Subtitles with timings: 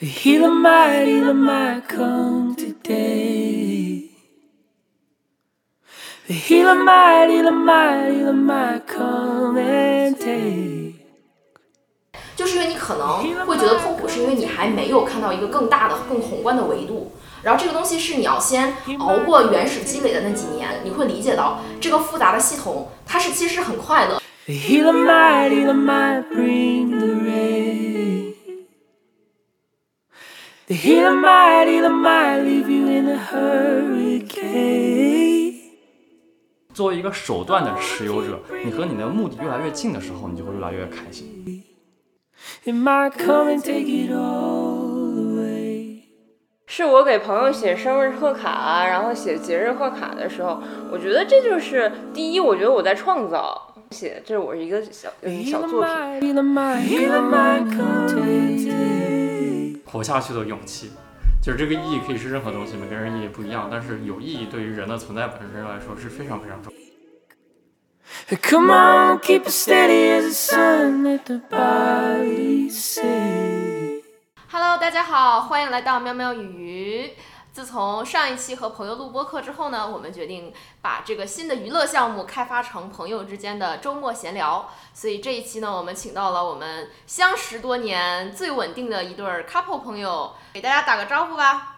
[0.00, 4.04] Heal the mighty, the might come today.
[6.28, 10.94] The healer mighty, the mighty, the might come and take.
[12.36, 17.10] 就是因为你可能会觉得痛苦，是因为你还没有看到一个更大的、更宏观的维度。
[17.42, 24.22] 然后这个东西是你要先熬过原始积累的那几年，你会理解到这个复杂的系统，它是其实很快乐。
[24.46, 27.47] The healer mighty, the might bring the rain.
[30.68, 34.28] The healer mighty, the might leave you in a hurricane.
[36.74, 41.64] 作为一个手段的持有者，你和你的目的越来越近的时候，你就会越来越开心。
[42.64, 46.02] It might come and take it all away.
[46.66, 50.62] 是我给朋友写生日贺卡，然后写节日贺卡的时候，
[50.92, 55.82] 我觉得这就是第一，我觉得我在创造写，这是我是一个小嗯小 Healer 作
[58.20, 58.97] 品。
[59.90, 60.92] 活下去的勇气，
[61.42, 66.78] 就是这个意义可以是任何东西，每个人意义不一样，但是有意义对于人的存在本身来说是非常非常重要。
[68.42, 71.02] Come on, keep it steady as the sun.
[71.02, 74.02] Let the body say.
[74.50, 77.10] Hello，大家好，欢迎来到喵喵与鱼。
[77.52, 84.70] 自从上一期和朋友录播课之后呢，我们决定把这个新的娱乐项目开发成朋友之间的周末闲聊。
[84.94, 91.77] 所以这一期呢，我们请到了我们相识多年、最稳定的一对 couple 朋友，给大家打个招呼吧。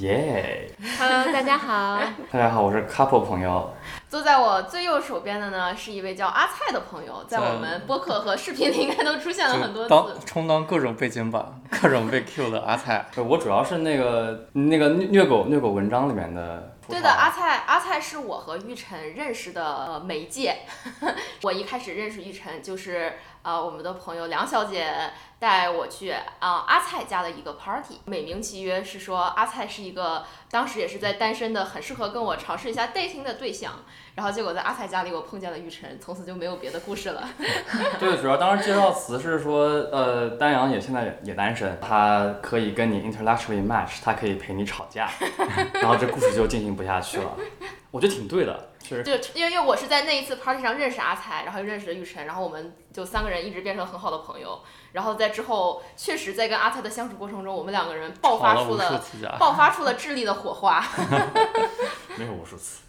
[0.00, 2.00] 耶、Hello，大家好。
[2.32, 3.72] 大家好，我是 couple 朋友。
[4.08, 10.18] 坐在我最右手边的呢，是一位叫阿菜的朋友，在我们播客和视频里应该都出现了很多当次。
[10.26, 13.06] 充当各种背景板、各种被 Q 的阿菜。
[13.16, 16.74] 我主要是那个那个虐虐狗虐狗文章里面的。
[16.88, 20.56] 对的，阿菜，阿菜是我和玉晨认识的呃媒介。
[21.42, 24.92] 我一开始认识玉晨，就是呃我们的朋友梁小姐
[25.38, 33.72] 带我去啊、阿菜家的一个 party，美名其曰是说阿菜是一个当时也是在单身的，很适合跟我尝试一下 dating 的对象。
[34.14, 37.28] 然后结果在阿菜家里我碰见了玉晨，从此就没有别的故事了。
[38.00, 45.10] 对，主要当时介绍词是说，呃，丹阳也现在也也单身，他可以跟你 intellectually match，他可以陪你吵架，
[45.74, 47.36] 然后这故事就进行不下去了。
[47.90, 48.70] 我觉得挺对的，
[49.02, 54.60] 就因为因为我是在那一次 party 上认识阿才，然后又认识了玉晨，然后我们就三个人一直变成很好的朋友。
[54.92, 59.02] 然后在之后，确实在跟阿才的相处过程中，我们两个人爆发出了，
[59.38, 60.84] 爆发出了智力的火花。
[62.16, 62.82] 没有无数次。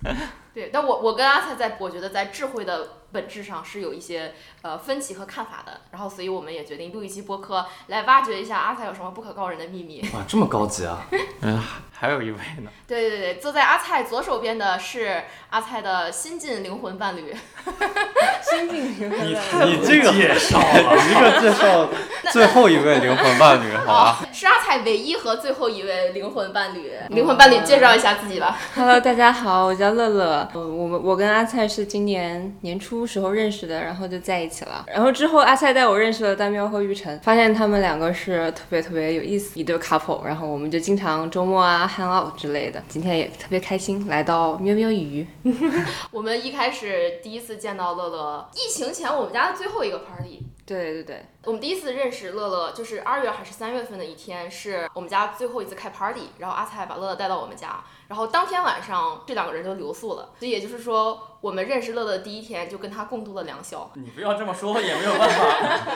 [0.55, 5.81] 对，但我我跟阿菜在，我觉得在智慧的本质上是有一些呃分歧和看法的。
[5.91, 10.01] 然后，所以我们也决定录一期播客，来挖掘一下阿菜有什么不可告人的秘密。
[10.15, 11.05] 哇，这么高级啊！
[11.41, 11.61] 嗯，
[11.91, 12.71] 还有一位呢。
[12.87, 17.35] 对对对，坐在阿菜左手边的是阿菜的新晋灵魂伴侣。
[18.41, 21.89] 新晋灵魂伴侣你这个介绍了，一个介绍
[22.31, 24.25] 最后一位灵魂伴侣，好吧？
[24.31, 26.93] 是阿菜唯一和最后一位灵魂伴侣。
[27.09, 28.57] 灵魂伴侣介绍一下自己吧。
[28.75, 30.44] Hello，大家好，我叫乐乐。
[30.53, 34.85] 呃我们我跟阿菜是今年年初时候认识的，然后就在一起了。
[34.87, 40.23] 然后之后阿菜带我认识了丹喵和玉晨，发现他们两个是特别特别有意思一对 couple。
[40.23, 42.81] 然后我们就经常周末啊 hang out 之类的。
[42.87, 45.25] 今天也特别开心来到喵喵鱼。
[46.11, 50.43] 我们一开始第一次见到乐乐，疫情前我们家的最后一个 party。
[50.65, 63.89] 对对对，我们第一次认识乐乐，就是二月还是三月份的一天，是我们家最后一次开 party，然后阿菜把乐乐带到我们家，然后当天晚上这两个人就留宿了，所以也就是说，我们认识乐乐的第一天就跟他共度了良宵。
[63.95, 65.45] 你不要这么说，也没有办法。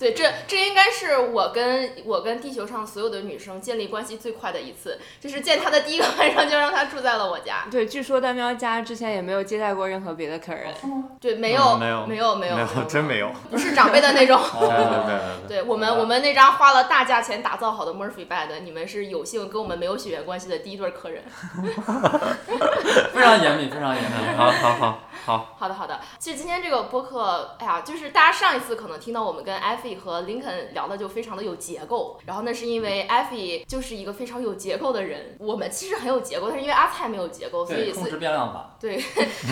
[0.00, 7.66] 对，这这应该是我跟我跟地球上所有的女生建立关系最快的一次，就是见他的第一个晚上就让他住在了我家。
[7.70, 10.72] 对，据说丹喵家之前也没有接待过任何别的客人。
[11.20, 13.30] 对，没有、嗯没有没有没有，真没有。
[13.50, 14.40] 不是长辈的那种。
[14.58, 15.60] 对对对。
[15.60, 21.19] 对我们，我们那张花了大价钱打造好的 Murphy bed，你们是有幸跟我们没有血缘关系的第一对客人。
[23.14, 24.36] 非常严密，非常严密。
[24.36, 25.98] 好好好好，好的，好的。
[26.18, 38.76] 其实今天这个播客，哎呀，就是大家上一次可能听到我们跟艾菲和林肯聊的就非常的有结构，然后那是因为艾菲就是一个非常有结构的人，我们其实很有结构，但是因为阿菜没有结构，所以对，控制变量法。
[38.78, 38.98] 对，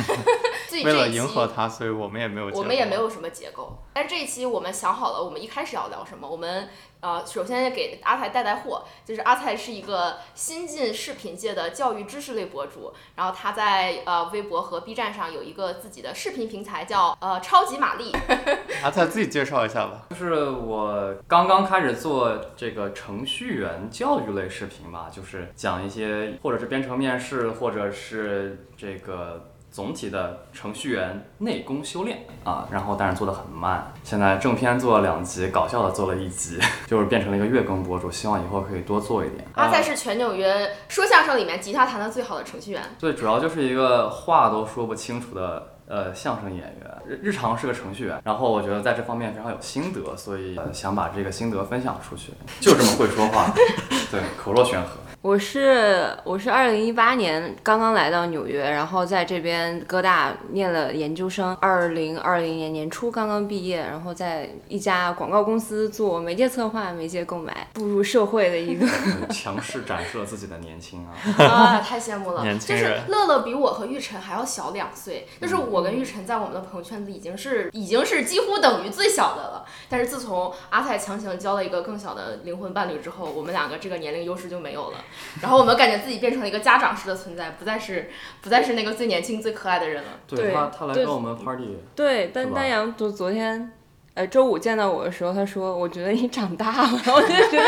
[0.69, 2.51] 所以为了迎合他，所以我们也没有。
[2.53, 2.99] 我们也没。
[2.99, 6.29] 有什么结构，但是这一期我们想好了，我们一开始要聊什么。
[6.29, 6.69] 我们
[7.01, 18.13] 呃，首先给阿才带带货，就是阿才是一个新晋视频界的教育知识类博主，然后他在呃微博和 B 站上有一个自己的视频平台叫呃超级玛丽。
[18.83, 20.07] 阿菜自己介绍一下吧。
[20.11, 33.93] 就是我刚刚开始做这个程序员教育类视频嘛，就是讲一些或者是编程面试，或者是这个总体的程序员内功修炼啊，然后但是做的很慢。
[34.03, 39.45] 现在正片做了两集，搞笑的做了一集， 就是变成了一个月更博主，希望以后可以多做一点。
[39.55, 42.83] 阿塞啊是全纽约说相声里面吉他弹的最好的程序员。
[42.99, 53.53] 对，主要就是一个话都说不清楚的呃相声演员，日日常是个程序员，然后我觉得在这方面非常有心得，所以、呃想把这个心得分享出去，就这么会说话，
[54.11, 54.89] 对，口若悬河。
[55.21, 68.87] 我是我是二零一八年刚刚来到纽约，然后在这边哥大念了研究生，二零二零年年初刚刚毕业，然后在一家广告公司做媒介策划、媒介购买，步入社会的一个。
[69.29, 71.11] 强势展示了自己的年轻啊！
[71.45, 72.43] 啊，太羡慕了！
[72.43, 79.67] 就是年轻人乐乐比我和玉晨还要小两岁，就是我跟玉晨在我们的朋友圈子已经是已经是几乎等于最小的了。
[79.89, 84.99] 但是自从阿泰强行交了一个更小的灵魂伴侣之后，我们两个这个年龄优势就没有了。
[85.41, 88.11] 然后我们感觉自己变成了一个家长式的存在，不再是
[88.41, 90.11] 不再是那个最年轻最可爱的人了。
[90.27, 93.73] 对他，他来对跟我们 party，对，但丹阳昨昨天，
[94.19, 97.65] 呃，周五见到我的时候，他说：“我觉得你长大了。”我就觉得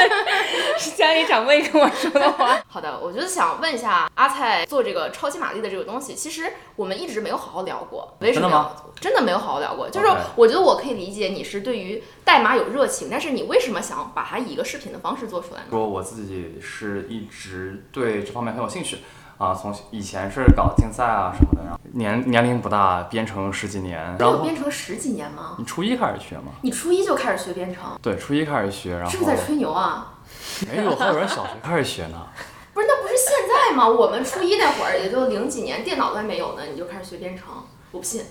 [0.77, 2.61] 是家里长辈跟我说的话。
[2.67, 8.73] 好的，我就是想问一下阿菜做这个超级玛丽的这个东西，其实我们一直没有好好聊过，为什么真的吗？
[9.01, 9.89] 真的没有好好聊过。
[9.89, 15.67] 就是我觉得我可以理解你是对于代码有热情，但是你为什么想把它以一个视频的方式做出来呢？
[15.71, 18.99] 说我自己是一直对这方面很有兴趣
[19.41, 25.55] 啊，从以前是搞竞赛啊什么的，然后年年龄不大，编程十几年，然后编程十几年吗？
[25.57, 26.53] 你初一开始学吗？
[26.61, 30.13] 你初一就开始学编程，对，初一开始学，然后是不是在吹牛啊？
[30.69, 32.27] 没有，还有人小学开始学呢。
[32.75, 33.89] 不是，那不是现在吗？
[33.89, 37.47] 我们初一那会儿也就零几年，电脑都还没有呢，你就开始学编程，
[37.93, 38.23] 我不信。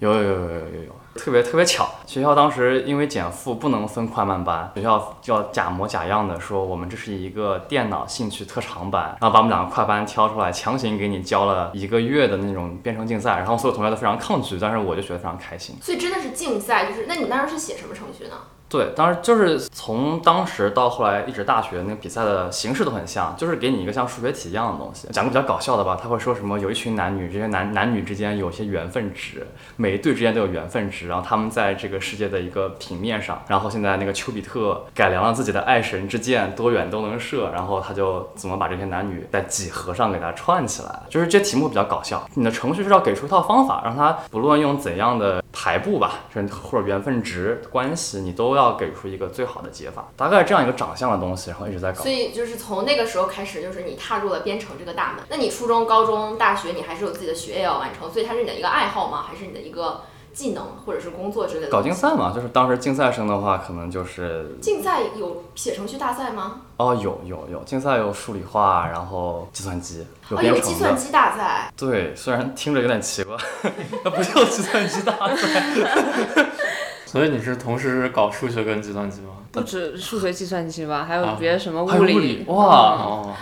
[0.00, 15.76] 有有有有有有有，特别特别巧，学校当时因为减负不能分快慢班，学校就要假模假样的说我们这是一个电脑兴趣特长班，然后把我们两个快班挑出来，强行给你教了一个月的那种编程竞赛，然后所有同学都非常抗拒，但是我就觉得非常开心。
[15.82, 18.36] 所以真的是竞赛，就是那你当时是写什么程序呢？
[18.68, 25.08] 对，当时就是从当时到后来一直大学那个比赛的形式都很像，就是给你一个像数学题一样的东西。
[25.10, 42.22] 讲个比较搞笑的吧，他会说什么有一群男女，这些男男女之间有些缘分值，每一对之间都有缘分值，然后他们在这个世界的一个平面上，然后现在那个丘比特改良了自己的爱神之箭，多远都能射，然后他就怎么把这些男女在几何上给它串起来，就是这题目比较搞笑。
[42.34, 50.08] 你的程序是要给出一套方法，让他不论用怎样的排布吧，就是或者缘分值关系，你都要给出一个最好的解法。
[50.16, 52.10] 大概这样一个长相的东西，然后一直在搞所。
[52.10, 55.24] 以就是从那个时候开始，就是你踏入了编程这个大门。
[55.28, 59.24] 那你初中、高中、大学，你还是有自己的学业要完成，所以它是你的一个爱好吗？
[59.26, 60.02] 还是你的一个
[60.38, 61.68] 技能或者是工作之类的？
[61.68, 66.60] 搞竞赛嘛，就是当时竞赛生的话，可能就是竞赛有写程序大赛吗？
[66.76, 70.68] 哦，有有有竞赛有数理化，然后计算机，有哦，编程的。
[70.68, 71.72] 有计算机大赛。
[71.76, 73.36] 对，虽然听着有点奇怪，
[74.04, 76.46] 那不叫计算机大赛。
[77.04, 79.30] 所以你是同时搞数学跟计算机吗？
[79.50, 82.18] 不止数学、计算机吧，还有啊别的什么还有物理。
[82.18, 83.34] 理哇哦，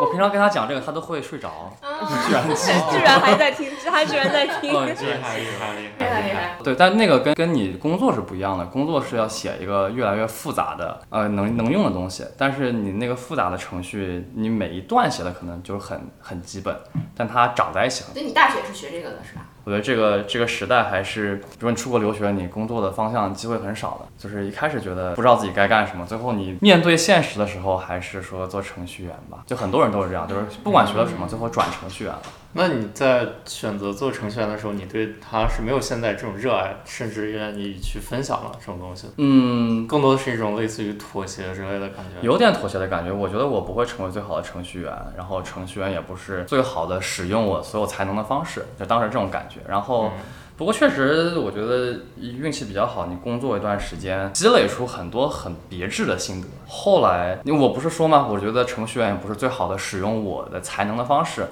[0.00, 1.70] 我平常跟他讲这个，他都会睡着。
[2.26, 2.42] 居然
[2.90, 4.72] 居然还在听，他居然在听。
[4.72, 6.56] 嗯厉害厉害厉厉害害厉害！
[6.64, 16.74] 对，但那个跟跟你工作是不一样的，工作是要写一个越来越复杂的呃能能用的东西，但是你那个复杂的程序，你每一段写的可能就是很很基本，
[17.14, 18.14] 但它长在一起很。
[18.14, 19.42] 所以你大学是学这个的是吧？
[19.70, 29.44] 我觉得这个这个时代还是，如果你出国留学，你工作的方向机会很少的，就是一开始觉得不知道自己该干什么，最后你面对现实的时候，还是说做程序员吧。
[29.46, 32.20] 就很多人都是这样，就是不管学了什么，最后转程序员了。
[32.52, 42.20] 那你在选择做程序员的时候，你对他是没有现在这种热爱，甚至愿意去分享了这种东西，嗯，更多的是一种类似于妥协之类的感觉。
[42.22, 43.12] 有点妥协的感觉。
[43.12, 49.60] 我觉得我不会成为最好的程序员，然后程序员也不是最好的使用我所有才能的方式，就当时这种感觉。
[49.68, 50.10] 然后，嗯
[50.56, 56.48] 不过确实，我觉得运气比较好，你工作一段时间，积累出很多很别致的心得。
[56.66, 61.46] 后来，因为我不是说嘛，我觉得程序员也不是最好的使用我的才能的方式。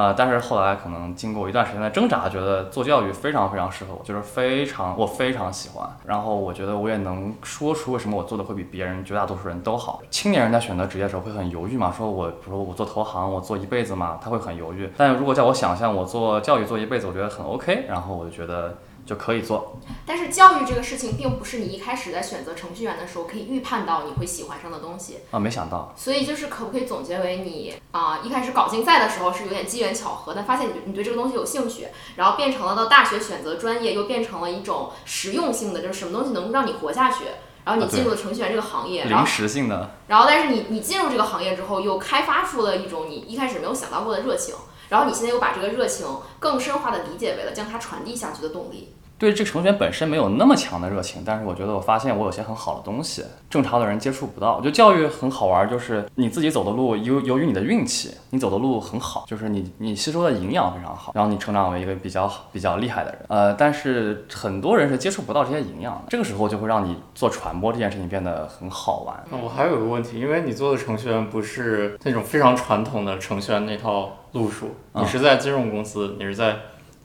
[0.00, 5.86] 呃，但是后来可能经过一段时间的挣扎，觉得做教育非常非常适合我，就是非常我非常喜欢。
[6.06, 10.00] 然后我觉得我也能说出为什么我做的会比别人绝大多数人都好。
[10.08, 14.90] 青年人在选择职业的时候会很犹豫嘛，说我比如说我做投行，我做一辈子嘛，他会很犹豫。
[14.96, 18.78] 但如果叫我想象我做教育做一辈子，我觉得很 OK，然后我就觉得
[19.10, 19.76] 就可以做。
[20.06, 25.18] 但是教育这个事情，并不是你一开始在选择程序员的时候可以预判到你会喜欢上的东西。
[25.32, 37.24] 啊，没想到，所以就是可不可以总结为你啊、一开始搞竞赛的时候是有点机缘巧合，但发现你你对这个东西有兴趣，然后变成了到大学选择专业，又变成了一种实用性的，就是什么东西能让你活下去。
[37.64, 44.54] 然后你进入了程序员这个行业，然临时性的，然后但是你你进入这个行业之后，又开发出了一种你一开始没有想到过的热情。
[44.88, 46.04] 然后你现在又把这个热情
[46.40, 48.92] 更深化的理解为了将它传递下去的动力。
[49.20, 54.58] 对这个程序员本身没有那么强的热情，但是我觉得我发现我有些很好的东西，正常的人接触不到。
[54.62, 63.20] 就教育很好玩，就是你自己走的路，由由于你的运气，你走的路很好，就是你你吸收的营养非常好，然后你成长为一个比较好比较厉害的人。
[63.28, 69.22] 呃，但是很多人是接触不到这些营养的，这个时候就会让你做传播这件事情变得很好玩。
[69.30, 76.56] 那我还有个问题，因为你做的程序员不是那种非常传统的程序员那套路数，嗯你是在金融公司，你是在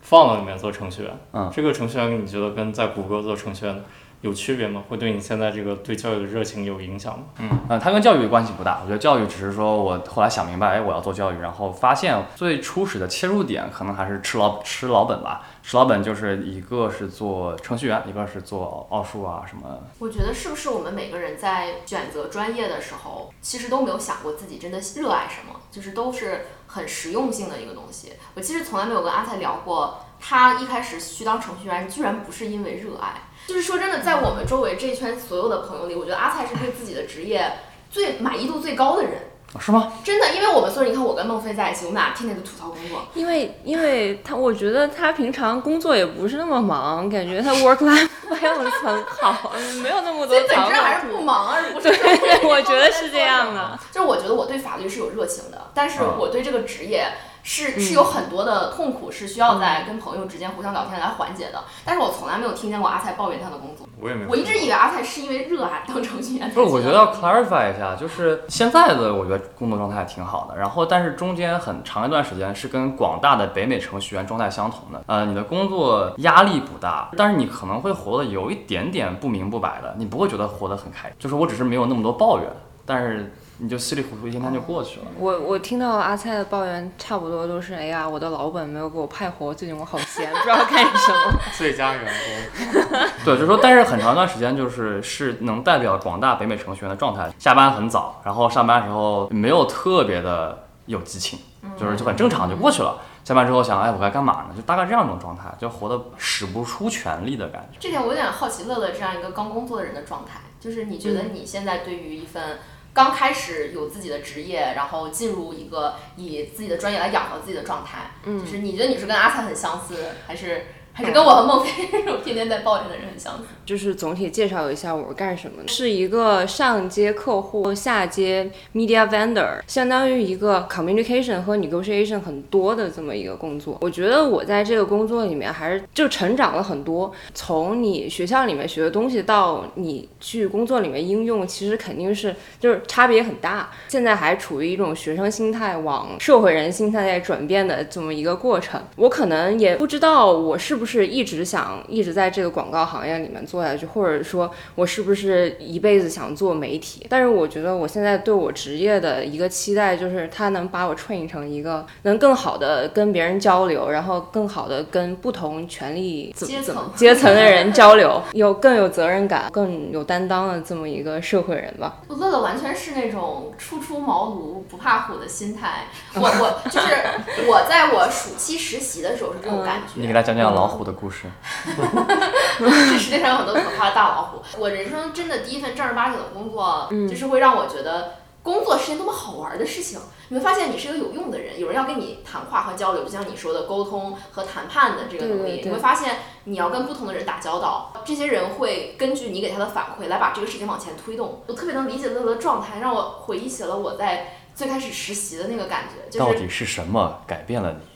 [0.07, 1.11] Fund 里面做程序员。
[1.33, 3.83] 嗯这个程序员你觉得跟在谷歌做程序员
[4.21, 4.83] 有区别吗？
[4.89, 7.25] 会对你现在这个对教育的热情有影响吗？
[7.69, 8.79] 嗯，它跟教育关系不大。
[8.81, 15.43] 我觉得教育只是说我后来想明白，哎，我要做教育，然后发现最初始的切入点可能还是吃老吃老本吧。
[15.67, 19.79] 石老本就是一个是做程序员，一个是做奥数啊什么。
[19.97, 28.13] 我觉得是不是我们每个人在选择专业的时候，其实都没有想过自己真的热爱什么，就是都是很实用性的一个东西。
[28.35, 33.23] 我其实从来没有跟阿菜聊过，他一开始去当程序员，居然不是因为热爱。
[33.47, 37.51] 就是说真的，在我们周围这一圈所有的朋友里，我觉得阿菜是对自己的职业
[37.89, 39.13] 最满意度最高的人。
[39.55, 39.93] 哦是吗？
[40.03, 53.79] 真的，因为我们所以，你看我跟孟非在一起，我们俩天天都吐槽工作，因为因为他，我觉得他平常工作也不是那么忙，感觉他 work life balance 很好，没有那么多本质还是不忙，而不 是说对，我觉得是这样的。
[53.91, 57.07] 就是我觉得我对法律是有热情的，但是嗯我对这个职业
[57.45, 61.63] 是是有很多的痛苦，是需要在跟朋友之间互相聊天来缓解的。
[61.85, 63.87] 但是我从来没有听见过阿菜抱怨他的工作。
[64.01, 64.29] 我也没有。
[64.29, 66.49] 我一直以为阿菜是因为热爱当程序员。
[66.49, 75.03] 不是，我觉得要 clarify 一下，就是现在的我觉得工作状态挺好的，然后但是中间很长一段时间是跟广大的北美程序员状态相同的。
[75.05, 81.15] 呃，你的工作压力不大，但是你可能会活得有一点点不明不白的，你不会觉得活得很开心。
[81.19, 82.47] 就是我只是没有那么多抱怨，
[82.87, 85.05] 但是你就稀里糊涂一天天就过去了。
[85.17, 91.39] 我我听到阿菜的抱怨，差不多都是，哎呀，我的老本没有给我派活，最近我好闲， 不知道干什么。
[91.57, 97.31] 最佳员工， 对，就是说，但是很长一段时间就是是能代表广大北美程序员的状态。
[97.39, 101.39] 下班很早，然后上班时候没有特别的有激情，
[101.77, 102.97] 就是就很正常就过去了。
[103.23, 104.55] 下班之后想，哎，我该干嘛呢？
[104.55, 107.77] 就大概这样一种状态，就活得使不出全力的感觉。
[107.79, 112.59] 这点我有点好奇乐乐这样一个刚工作的人的状态，就是你觉得嗯你现在对于一份
[112.95, 118.39] 刚开始有自己的职业，然后进入一个以自己的专业来养活自己的状态，嗯。
[118.39, 120.65] 就是你觉得你是跟阿灿很相似，还是
[120.97, 123.43] 还是跟我和孟非这种天天在抱怨的人很相似？
[123.65, 133.77] 就是总体介绍一下我是干什么的，是一个上接客户、下接 media vendor，相当于一个 communication 和 negotiation 很多的这么一个工作。
[133.81, 143.69] 我觉得我在这个工作里面还是就成长了很多，从你学校里面学的东西到你去工作里面应用，其实肯定是就是差别很大。
[143.89, 148.81] 现在还处于一种学生心态往社会人心态在转变的这么一个过程。
[148.95, 157.05] 我可能也不知道我是不是一直想一直在这个广告行业里面做下去，或者说我是不是一辈子想做媒体。
[157.09, 171.97] 但是我觉得我现在对我职业的一个期待就是，它能把我 train 成一个能更好的跟别人交流，然后更好的跟不同权力阶层阶层的人 交流，有更有责任感、更有担当的这么一个社会人吧。
[172.07, 175.85] 我乐乐完全是那种初出茅庐不怕虎的心态。
[176.15, 176.87] 我我就是
[177.47, 179.93] 我在我暑期实习的时候是这种感觉。
[179.95, 181.27] 你给他讲讲老虎的故事。
[182.59, 184.41] 这世界上有很多可怕的大老虎。
[184.57, 189.99] 我人生真的第一份正儿八经的工作，就是会让我觉得工作是件多么好玩的事情。
[190.29, 195.61] 你会发现你是一个有用的人，有人要跟你谈话和交流，就像你说的沟通和谈判的这个能力。
[195.63, 201.43] 你会发现你要跟不同的人打交道，这些人会根据你给他的反馈来把这个事情往前推动。
[201.45, 207.94] 我特别能理解乐乐的状态，让我回忆起了我在最开始实习的那个感觉，就是到底是什么改变了你？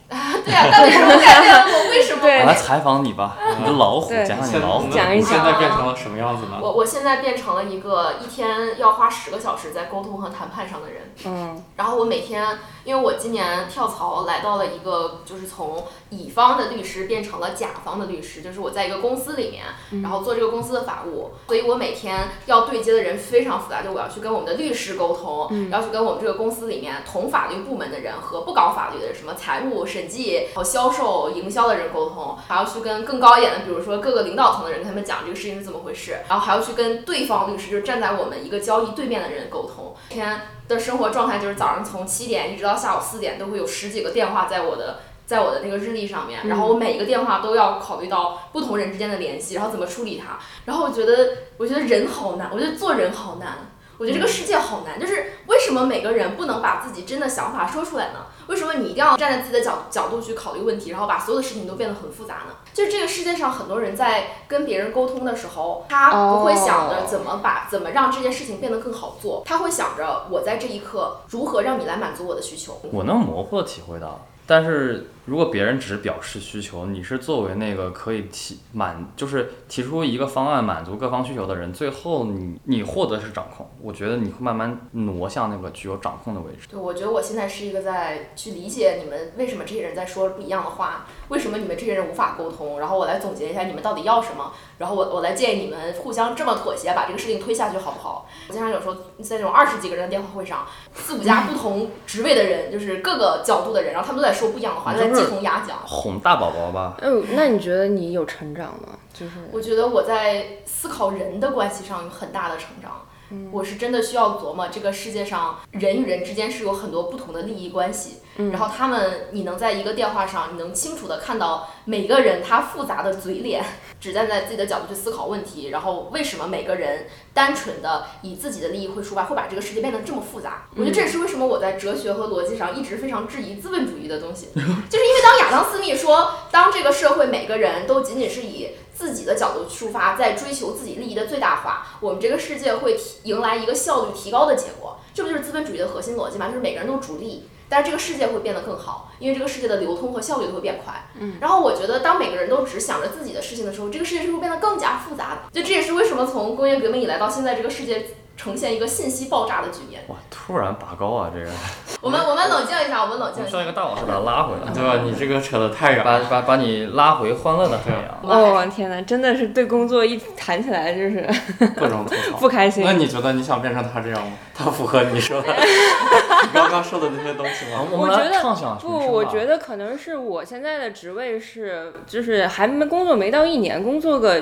[0.49, 1.89] 对啊，到底什么改变了我？
[1.89, 2.19] 为什么？
[2.21, 4.89] 我来采访你吧，你的老虎，对讲讲你现老虎。
[4.89, 6.59] 讲一现在讲变成了什么样子呢？
[6.61, 11.13] 我我现在变成了一个一天要花十个小时在沟通和谈判上的人。
[11.25, 19.65] 嗯然后我每天，因为我今年跳槽来到了一个，就是从乙方的律师变成了甲方的律师，就是我在一个公司里面，
[20.01, 40.41] 然后做这个公司的法务，所以我每天要对接的人非常复杂，就我要去跟我们的律师沟通，要去跟我们这个公司里面同法律部门的人和不搞法律的，什么财务、审计、还有销售、营销的人沟通，还要去跟更高一点的，比如说各个领导层的人，跟他们讲这个事情是怎么回事，然后还要去跟对方律师，就是站在我们一个交易对面的人沟通，每天。
[40.69, 50.37] 的生活状态就是早上从七点一直到下午四点都会有十几个电话在我的在我的那个日历上面，然后我每一个电话都要考虑到不同人之间的联系，然后怎么处理它。
[50.65, 54.99] 然后我觉得，我觉得人好难，我觉得做人好难，我觉得这个世界好难。
[54.99, 58.25] 就是为什什么每个人不能把自己真的想法说出来呢？
[58.49, 62.55] 为什么你一定要站在自己的角角度去考虑问题，然后把所有的事情都变得很复杂呢？
[62.73, 72.81] 就是这个世界上很多人在跟别人沟通的时候，他不会想着怎么把怎么让这件事情变得更好做，他会想着我在这一刻如何让你来满足我的需求。
[72.91, 86.67] 我能模糊的体会到，但是如果别人只是表示需求，你是作为那个可以提满，就是提出一个方案满足各方需求的人，最后你你获得是掌控，我觉得你会慢慢挪向那个具有掌控的位置。
[86.71, 98.27] 对，我觉得我现在是一个在去理解你们为什么这些人在说不一样的话，为什么你们这些人无法沟通，然后我来总结一下你们到底要什么，然后我我来建议你们互相这么妥协，把这个事情推下去，好不好？
[98.47, 105.77] 我经常有时候在那种二十几个人的电话会上，四五家不同职位的人，就是各个角度的人，然后他们都在说不一样的话，在鸡同鸭讲。
[105.85, 108.97] 哄大宝宝吧，嗯，那你觉得你有成长吗？
[109.13, 112.91] 就是我觉得我在思考人的关系上有很大的成长。
[113.31, 123.63] 嗯我是真的需要琢磨这个世界上人与人之间是有很多不同的利益关系，然后他们你能在一个电话上，你能清楚的看到每个人他复杂的嘴脸，
[123.99, 130.67] 只站在自己的角度去思考问题，然后为什么每个人单纯的以自己的利益会出发，会把这个世界变得这么复杂？
[130.75, 144.97] 我觉得这也是为什么我在哲学和逻辑上一直非常质疑资本主义的东西， 就是因为当亚当斯密说，当这个社会每个人都仅仅是以自己的角度出发，在追求自己利益的最大化，我们这个世界会提迎来一个效率提高的结果。
[145.13, 146.47] 这不就是资本主义的核心逻辑吗？
[146.47, 151.07] 就是每个人都逐利，但是这个世界会变得更好，因为这个世界的流通和效率都会变快。
[151.19, 155.51] 嗯，然后我觉得，当每个人都只想着自己的事情的时候，这个世界是会变得更加复杂的。
[155.53, 158.07] 就这也是为什么从工业革命以来到现在，这个世界
[158.39, 160.01] 呈现一个信息爆炸的局面。
[160.07, 161.51] 哇，突然拔高啊，这个
[162.01, 163.49] 我们我们冷静一下，我们冷静一下。
[163.51, 165.01] 需要一个大老师把他拉回来，对吧？
[165.03, 166.05] 你这个扯得太远了。
[166.05, 168.17] 把把把你拉回欢乐的海洋。
[168.23, 171.27] 哦天哪，真的是对工作一谈起来就是
[171.75, 172.37] 各种吐槽。
[172.37, 172.93] 不开心那。
[172.93, 174.31] 你觉得你想变成他这样吗？
[174.55, 177.85] 他符合你说的， 你刚刚说的那些东西吗？
[177.91, 184.41] 我们来我觉得畅想不，我觉得可能是我现在的职位是，就是还没工作没到一年，工作个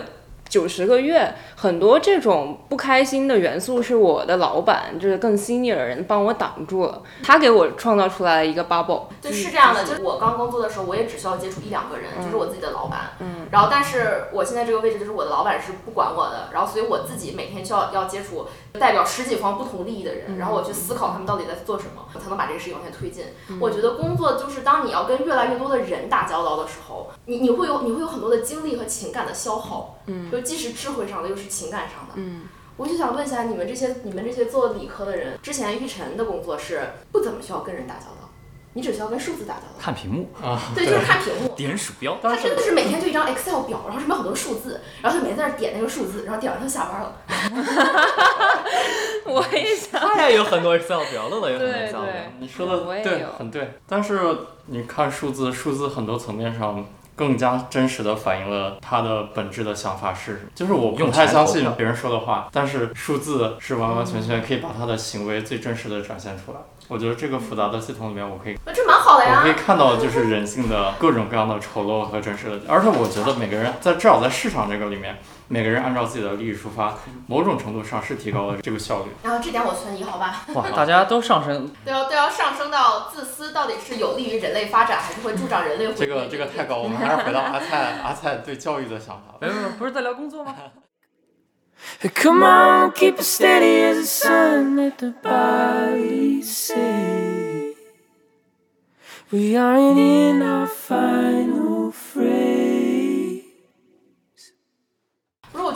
[0.50, 9.04] 九十个月，很多这种不开心的元素是我的老板，就是更 senior 的人帮我挡住了，他给我创造出来了一个 bubble。
[9.22, 13.12] 就是这样的，就是我刚工作的时候，我也只需要接触一两个人，就是我自己的老板。
[13.20, 13.48] 嗯。
[13.52, 23.26] 然后，但是我现在这个位置，就是我的老板是不管我的，然后所以我自己每天需要要接触代表十几方不同利益的人，然后我去思考他们到底在做什么，我才能把这个事情往前推进。
[23.60, 32.44] 我觉得工作就是当你要跟越来越多的人打交道的时候，你你会有你会有很多的精力和情感的消耗，嗯，就既是智慧上的，又是情感上的，嗯。
[32.78, 36.80] 我就想问一下，你们这些你们这些做理科的人，之前玉晨的工作是
[37.12, 38.30] 不怎么需要跟人打交道，
[38.74, 39.74] 你只需要跟数字打交道。
[39.80, 41.56] 看屏幕，啊， 对，就是看屏幕。
[41.56, 47.16] 点鼠标，他真的是每天就一张 Excel 表，然后上面有很多数字，然后他每天在那点那个数字，然后点完他就下班了。
[49.26, 52.06] 我也想， 他也有很多 Excel 表，乐乐有很多 Excel 表。
[52.06, 53.74] 对，你说的对很对。
[53.88, 54.20] 但是
[54.68, 56.86] 你看数字，数字很多层面上
[57.18, 60.50] 更加真实的反映了他的本质的想法是什么。
[60.56, 66.60] 就是我不用太相信别人说的话，但是数字是完完全全可以把他的行为最真实的展现出来。
[66.88, 69.54] 我觉得这个复杂的系统里面，我可以这蛮好的呀我可以。
[69.54, 75.18] 看到就是人性的各种各样的丑陋和真实的，而且我觉得每个人在至少在市场这个里面，
[75.50, 79.12] 每个人按照自己的利益出发，某种程度上是提高了这个效率。
[79.24, 80.46] 然后这点我存疑，好吧？
[80.54, 86.06] 哇，大家都上升， 都要都要上升到自私，到底是有利于人类发展，还是会助长人类毁灭？
[86.06, 89.38] 这个这个太高，我们还是回到阿菜 阿菜对教育的想法吧。
[89.40, 90.54] 没有没有，不是在聊工作吗
[92.02, 94.76] ？Come on, keep it steady as the sun.
[94.76, 97.76] Let the body say
[99.30, 101.77] we aren't in our final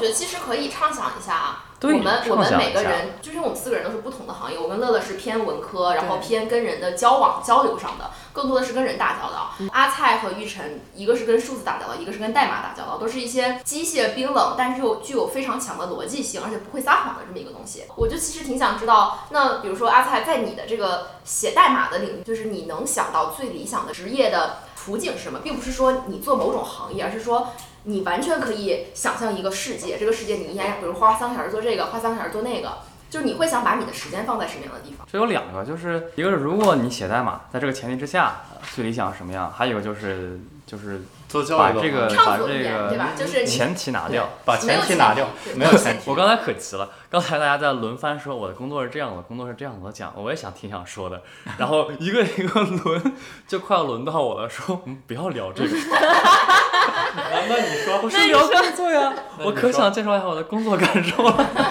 [0.02, 1.66] 觉得其实可以畅想一下啊。
[1.80, 4.60] 对我们我们每个人，就是我们四个人都是不同的行业。
[4.60, 9.50] 我跟乐乐是偏文科，然后偏跟人的交往交流上的，更多的是跟人打交道。
[9.72, 17.86] 阿菜和玉晨，一个是跟数字打交道，一个是跟代码打交道，都是一些机械冰冷，但是又具有非常强的逻辑性，而且不会撒谎的这么一个东西。
[17.96, 27.48] 我就其实挺想知道，那比如说阿菜在你的这个写代码的领域，就是你能想到最理想的职业的途径是什么，并不是说你做某种行业，而是说
[27.84, 32.78] 你完全可以想象一个世界，这个世界你一天比如花三个小时做这个，花三个小时做那个，
[33.10, 35.08] 就是你会想把你的时间放在什么样的地方？
[35.12, 39.52] 这有两个，就是一个是如果你写代码，在这个前提之下，呃最理想是什么样？
[39.52, 43.10] 还有一个就是就是做教育的把这个畅把这对吧？
[43.18, 44.30] 就是前提拿掉。
[44.46, 46.10] 把前提拿掉，没有前提。
[46.10, 51.22] 我刚才可急了，刚才大家在轮番说我的工作是这样的，工作是这样的，我讲我也想挺想说的，
[51.58, 53.14] 然后一个一个轮，
[53.48, 55.70] 就快要轮到我了，说嗯不要聊这个，
[58.04, 61.36] 我是聊工作呀，我可想介绍一下我的工作感受了。
[61.56, 61.62] 那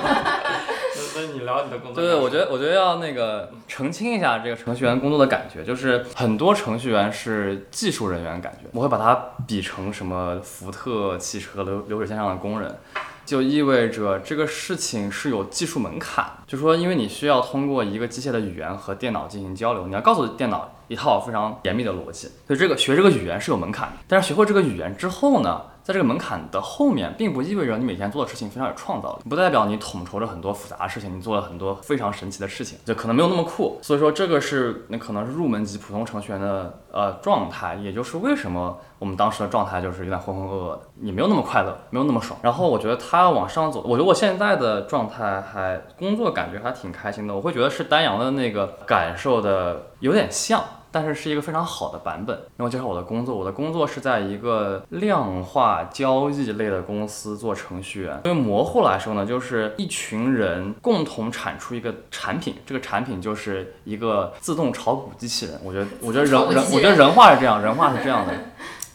[0.95, 2.03] 那所以你聊你的工作。
[2.03, 9.15] 对对，我觉得我觉得要那个澄清一下这个程序员工作的感觉，就是很多程序员是技术人员感觉，我会把它
[9.47, 12.79] 比成什么福特汽车流流水线上的工人。
[13.27, 23.95] 就意味着这个事情是有技术门槛，就说因为你需要通过一个机械的语言和电脑进行交流，你要告诉电脑一套非常严密的逻辑，所以这个学这个语言是有门槛的。
[24.09, 33.79] 但是学会这个语言之后呢，在这个门槛的后面，并不意味着你每天做的事情非常有创造力，不代表你统筹着很多复杂的事情，你做了很多非常神奇的事情，就可能没有那么酷。
[33.83, 42.39] 所以说这个是那可能是入门级普通程序员的呃状态，也就是为什么我们当时的状态就是有点浑浑噩噩的，也没有那么快乐，没有那么爽。
[42.43, 50.63] 然后我觉得他往上走，我觉得我现在的状态还工作感觉还挺开心的，我会觉得是丹阳的那个感受的有点像。
[50.91, 52.37] 但是是一个非常好的版本。
[52.57, 58.21] 让我介绍我的工作，我的工作是在一个量化交易类的公司做程序员。
[58.25, 65.61] 因为模糊来说呢，就是一群人共同产出一个产品，这个产品就是一个自动炒股机器人。
[65.65, 68.33] 我觉得，我觉得人人，我觉得人话是这样，人话是这样的。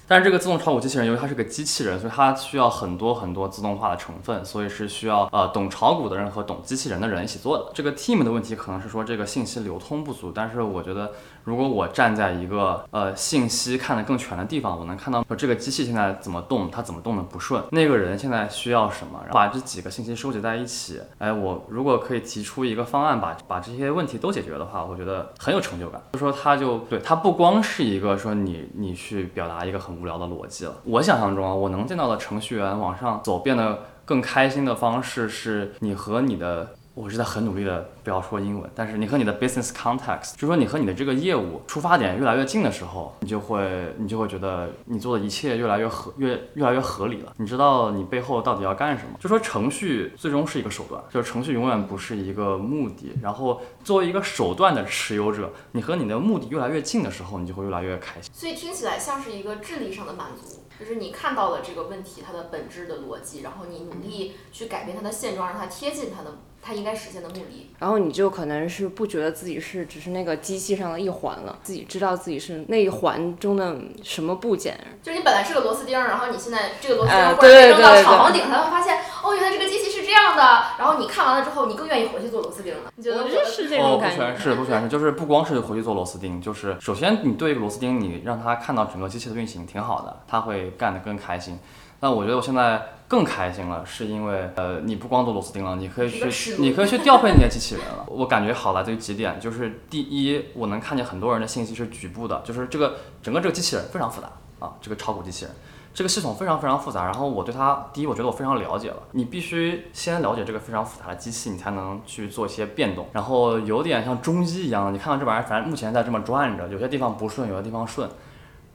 [0.08, 7.72] 但是这个自动炒股机器人，由于它是个机器人，所以它需要很多很多自动化的成分，所以是需要呃懂炒股的人和懂机器人的人一起做的。
[7.74, 11.12] 这个 team 的问题可能是说这个信息流通不足，但是我觉得。
[11.46, 26.02] 如果我站在一个呃信息看得更全的地方，我能看到说这个机器现在怎么动，它怎么动的不顺，那个人现在需要什么，然后把这几个信息收集在一起，哎，我如果可以提出一个方案，把把这些问题都解决的话，我觉得很有成就感。
[26.14, 30.76] 就说它就对它不光是一个说你你去表达一个很无聊的逻辑了。
[30.84, 36.76] 我想象中啊，我能见到的程序员往上走变得更开心的方式，是你和你的。
[36.96, 47.34] 我是在很努力的不要说英文，但是你和你的 business context，就是说你和你的这个业务出发点越来越近的时候，你就会你就会觉得你做的一切越来越合越越来越合理了。
[47.36, 49.18] 你知道你背后到底要干什么？
[49.20, 53.12] 就说程序最终是一个手段，就是程序永远不是一个目的。
[53.22, 58.32] 然后作为一个手段的持有者，你和你的目的越来越近的时候，你就会越来越开心。
[58.34, 60.62] 所以听起来像是一个智力上的满足。
[60.78, 67.70] 就是你看到了这个问题它的本质的逻辑，然后你努力去改变它的现状，让它贴近它的它应该实现的目的。
[67.78, 74.76] 然后你就可能是不觉得自己是只是那个机器上的一环了，自己知道自己是那一环中的什么部件。
[75.04, 80.42] 就是你本来是个螺丝钉，然后你现在这个螺丝钉或者扔到厂房顶上，会发现哦，原来这个机器是这样的。
[80.80, 82.92] 然后你看完了之后，你更愿意回去做螺丝钉了。
[82.96, 84.18] 你觉得是这种感觉？
[84.18, 91.60] 不全是，不全是，就是不光是回去做螺丝钉，就是首先你对螺丝钉，你让他看到整个机器的运行挺好的，他会干得更开心。
[92.00, 98.06] 那我觉得我现在更开心了，是因为呃，你不光做螺丝钉了，你可以去，你可以去调配那些机器人了。
[98.10, 104.28] 我感觉好来自于几点，就是第一，我能看见很多人的信息是局部的，就是这个整个这个机器人非常复杂
[104.60, 105.54] 啊，这个炒股机器人，
[105.94, 107.06] 这个系统非常非常复杂。
[107.06, 108.98] 然后我对它，第一，我觉得我非常了解了。
[109.12, 113.08] 你必须先了解这个非常复杂的机器，你才能去做一些变动。
[113.14, 118.10] 然后有点像中医一样，你看到这玩意儿，反正目前在这么转着，有些地方不顺，有些地方顺。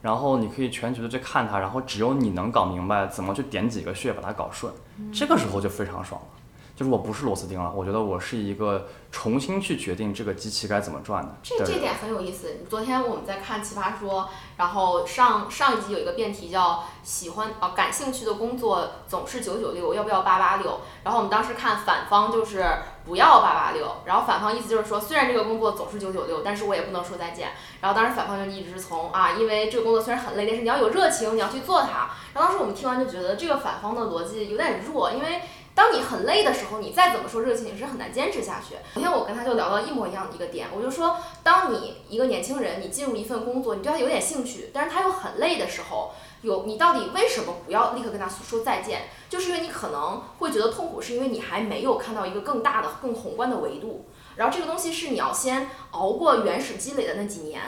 [0.01, 4.73] 然后你可以全局的去看它，然后只有你能搞明白怎么去点几个穴把它搞顺，
[5.13, 6.40] 这个时候就非常爽了。
[6.75, 11.35] 就是我不是螺丝钉了，我觉得我是一个重新去决定这个机器该怎么转的。
[11.43, 12.57] 这这点很有意思。
[12.69, 14.21] 昨天我们在看《奇葩说》，
[14.57, 22.65] 然后上上一集有一个辩题叫“喜欢啊感兴趣的工作总是九九六，要不要八八六？”然后我们当时看反方就是
[23.05, 27.49] 不要八八六，然后反方意思就是说，虽然这个工作总是九九六，但是我也不能说再见。
[27.81, 32.09] 然后当时反方就一直从啊，因为这个工作虽然很累，但是你要有热情，你要去做它。
[32.33, 35.41] 然后当时我们听完就觉得这个反方的逻辑有点弱，因为。
[35.73, 38.75] 当你很累的时候，你再怎么说热情也是很难坚持下去。
[38.93, 49.03] 昨天我跟他就聊到一模一样的一个点，我就说，当你一个年轻人，你进入一份工作，你对他有点兴趣，但是他又很累的时候，有你到底为什么不要立刻跟他说再见？
[49.29, 54.07] 就是因为你可能会觉得痛苦，是因为你还没有看到一个更大的、更宏观的维度。
[54.35, 57.61] 然后这个东西是你要先熬过原始积累的那几年。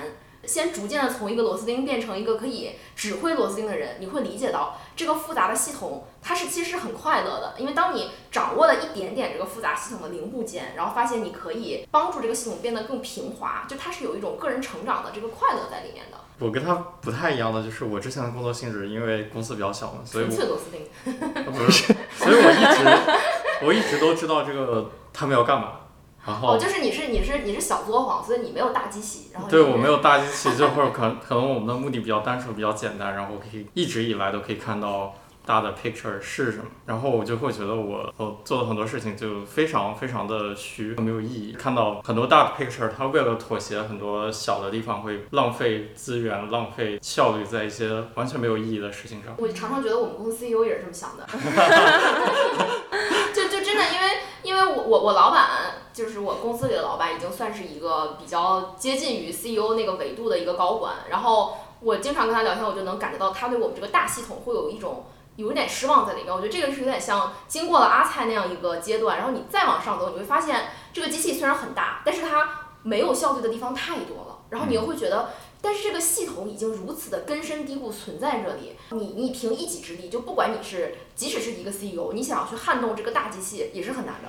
[0.45, 16.17] 先逐渐的从一个螺丝钉变成一个可以指挥螺丝钉的人，你会理解到这个复杂的系统它是其实很快乐的，因为当你掌握了一点点这个复杂系统的零部件，然后发现你可以帮助这个系统变得更平滑，就它是有一种个人成长的这个快乐在里面的。
[16.39, 20.86] 我跟他不太一样的就是我之前的工作性质，因为公司比较小嘛，所以我螺丝钉，
[21.45, 25.79] 不是，所以我一直我一直都知道这个他们要干嘛。
[26.26, 35.14] 哦，就是你是你是你是小作坊，所以你没有大机器，然后对我没有大机器， 就或者可可能我们的目的比较单纯，比较简单，然后可以一直以来都可以看到
[35.46, 41.52] 大的 picture 是什么，然后我就会觉得我我做的很多事情就非常非常的虚，没有意义。
[41.60, 49.36] 看到很多大的 picture，它为了妥协很多小的地方，会浪费资源、浪费效率在一些完全没有意义的事情上。
[49.38, 51.28] 我常常觉得我们公司 CEO 也是这么想的
[54.54, 55.50] 因为我我我老板。
[55.94, 66.34] 就是我公司里的老板已经算是一个比较接近于 CEO 那个维度的一个高管，然后我经常跟他聊天，我就能感觉到他对我们这个大系统会有一种有一点失望在里面。
[66.34, 72.50] 我觉得这个是有点像经过了阿菜那样一个阶段，然后你再往上走，你会发现这个机器虽然很大，但是它
[72.82, 75.30] 没有效率的地方太多了，然后你又会觉得。
[75.65, 84.28] 但是这个系统已经如此的根深蒂固存在这里，你你凭一己之力，就不管你是即使是一个 CEO，你想要去撼动这个大机器也是很难的。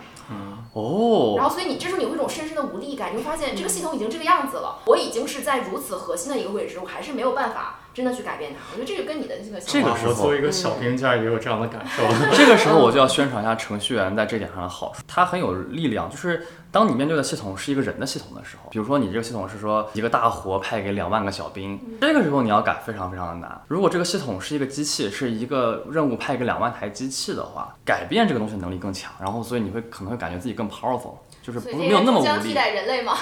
[0.74, 8.58] 哦，然后所以你这时候你会有一种深深的无力感，你会发现这个系统已经这个样子了，我已经是在如此核心的一个位置，我还是没有办法真的去改变它。
[8.72, 12.02] 我觉得这个跟你的这个这个时候我作为一个小兵家也有这样的感受。
[12.36, 16.10] 这个时候我就要宣传一下程序员在这点上的好处，它很有力量。
[16.10, 23.62] 就是当你面对的系统是一个人的系统的时候，比如说你这个系统是说一个大活派给两万个小兵，这个时候你要改非常非常的难。
[23.68, 32.54] 如果这个系统是一个机器，是一个任务派给两万台机器的话，改变这个东西能力更强，然后所以你会可能会感觉自己更 powerful，就是没有那么个将替。
[32.54, 33.18] 代人类吗？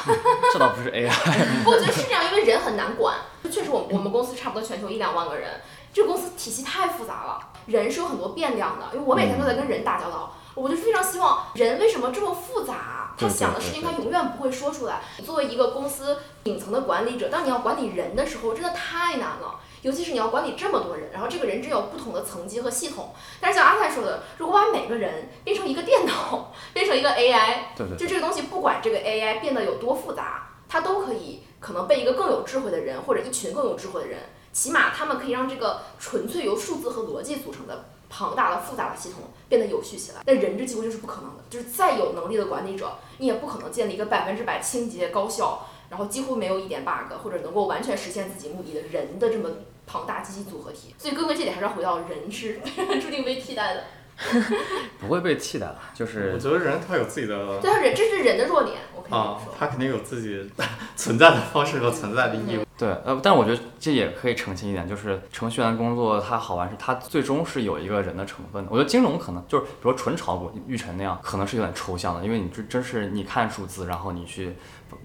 [0.53, 1.11] 这倒不是 AI，
[1.65, 3.17] 不，我觉得是这样，因为人很难管。
[3.51, 5.61] 确实，我们我们公司差不多全球一两万个人，
[5.93, 8.87] 这个公司体系太复杂了，人是有很多变量的。
[8.93, 13.15] 因为我每天都在跟人打交道，我就是非常希望人为什么这么复杂？
[13.19, 15.01] 他想的事情对对他永远不会说出来。
[15.25, 19.59] 作为一个公司顶层的管理者，当你要管理人的时候，真的太难了。
[19.83, 23.12] 尤其是你要管理这么多人，然后这个人只有不同的层级和系统。
[23.40, 34.21] 但是像阿泰说的，如果把每个人变成一个电脑， 变成一个 AI，对对就这个东西，不管这个 AI 变得有多复杂，它都可以可能被一个更有智慧的人或者一群更有智慧的人，
[34.53, 40.23] 起码他们可以让这个纯粹由数字和逻辑组成的庞大的复杂的系统变得有序起来。
[40.25, 49.49] 但人这几乎就是不可能的，就是再有能力的管理者，你也不可能建立一个百分之百清洁高效，然后几乎没有一点 bug 或者能够完全实现自己目的的人的这么
[49.87, 50.95] 庞大机器组合体。
[50.99, 52.61] 所以归根结底还是要回到人是
[53.01, 53.85] 注定被替代的。
[55.01, 60.49] 不会被替代了，就是我觉得人他有自己的对啊，人这是人的弱点，我可以这啊么说。，他肯定有自己
[60.95, 62.61] 存在的方式和存在的意义。
[62.79, 68.68] 对，呃，但我觉得这也可以澄清一点，就是程序员工作它好玩是它最终是有一个人的成分的。
[68.71, 74.55] 我觉得金融可能就是，比如说纯炒股，玉成那样，可能是有点抽象的，因为你这真是你看数字，然后你去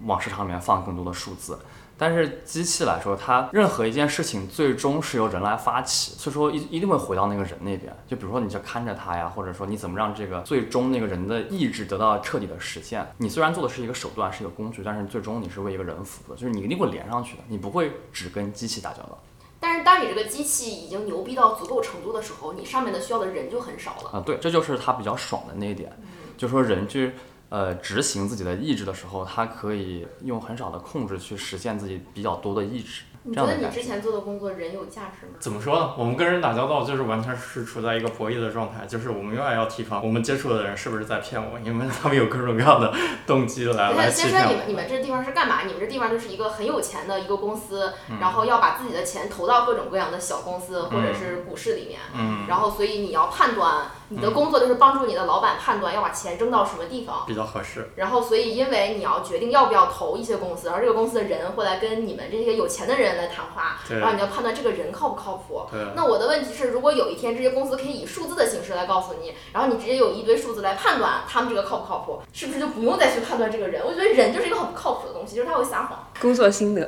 [0.04, 1.58] 往市场里面放更多的数字。
[1.98, 7.92] 但是机器来说，它任何一件事情最终是由人来发起，所以说一一定会回到那个人那边。
[8.06, 13.04] 就比如说你就看着他呀，或者说你怎么让这个最终那个人的意志得到彻底的实现。
[13.18, 19.18] 你虽然做的是一个手段，是一个工具，但是最终你是为一个人服务的，就是你一定会连上去的，你不会只跟机器打交道。
[19.58, 24.18] 但是当你这个机器已经牛逼到足够程度的时候，你上面的需要的人就很少了。
[24.18, 25.90] 啊，对，这就是它比较爽的那一点，
[26.36, 27.12] 就是说人去
[27.48, 33.68] 呃执行自己的意志的时候，他可以用很少的控制去实现自己比较多的意志，你觉得你。
[33.70, 35.32] 之前做的工作人有价值吗？
[35.38, 35.94] 怎么说呢？
[35.96, 42.92] 我们跟人打交道就是完全是处在一个博弈的状态，就是我们永远要提防我们接触的人是不是在骗我，因为他们有各种各样的
[43.26, 44.52] 动机来来那先说欺骗我。
[44.52, 45.62] 你们你们这地方是干嘛？
[45.64, 57.24] 你们这地方就是一个很有钱的一个公司，嗯然后要把自己的钱投到各种各样的小公司或者是股市里面，嗯，然后所以你要判断你的工作就是帮助你的老板判断要把钱扔到什么地方。
[57.26, 57.90] 比较合适。
[57.96, 65.62] 然后，所以因为你要决定要不要投一些公司，然后这个公司的人会来跟你们这些有钱的人来谈话，对然后你要判断这个人靠不靠谱。
[65.70, 73.82] 对，那我的问题是，如果有一天这些公司可以以数字的形式来告诉你，然后你直接有一堆数字来判断他们这个靠不靠谱，是不是就不用再去判断这个人？
[73.84, 76.06] 我觉得人就是一个很不靠谱的东西，就是他会撒谎。
[76.20, 76.80] 工作心得，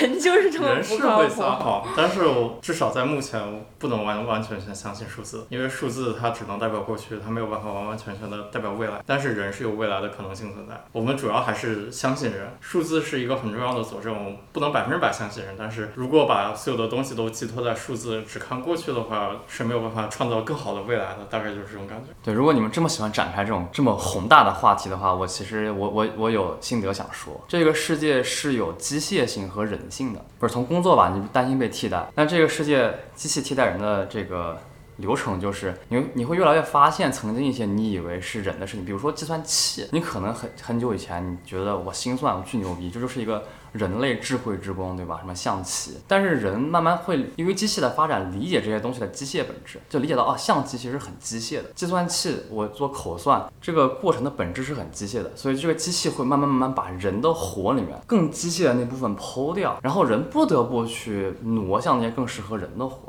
[0.00, 1.28] 人就是这么人是会不靠谱。
[1.28, 9.02] 撒谎，但是我至少在目前我不能完完全全相信数字，因为数字字它只能代表过去，它没有办法完完全全的代表未来。
[9.06, 12.50] 但是人是有未来的可能性存在，我们主要还是相信人。
[12.60, 15.54] 数字是一个很重要的佐证，我们不能百分之百相信人。
[15.58, 21.24] 但是如果把所有的东西都寄托在数字，只看过去的话，是没有办法创造更好的未来的。
[21.30, 22.12] 大概就是这种感觉。
[22.22, 34.58] 对，如果你们这么喜欢展开这种这么宏大的话题的话，我其实我我我有心得想说，这个世界是有机械性和人性的，不是从工作吧，你担心被替代，那这个世界机器替代人的这个。
[34.98, 45.18] 流程就是你你会越来越发现曾经一些你以为是人的事情，比如说计算器，你可能很很久以前你觉得我心算我巨牛逼，这就是一个人类智慧之光，对吧？
[45.20, 63.05] 什么象棋，但是人慢慢会因为机器的发展，理解这些东西的机械本质，就理解到啊，象棋其实很机械的，计算器我做口算这个过程的本质是很机械的，所以这个机器会慢慢慢慢把人的活里面更机械的那部分剖掉，然后人不得不去挪向那些更适合人的活。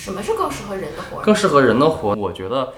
[0.00, 1.20] 什么是更适合人的活？
[1.20, 2.72] 更适合人的活，我觉得，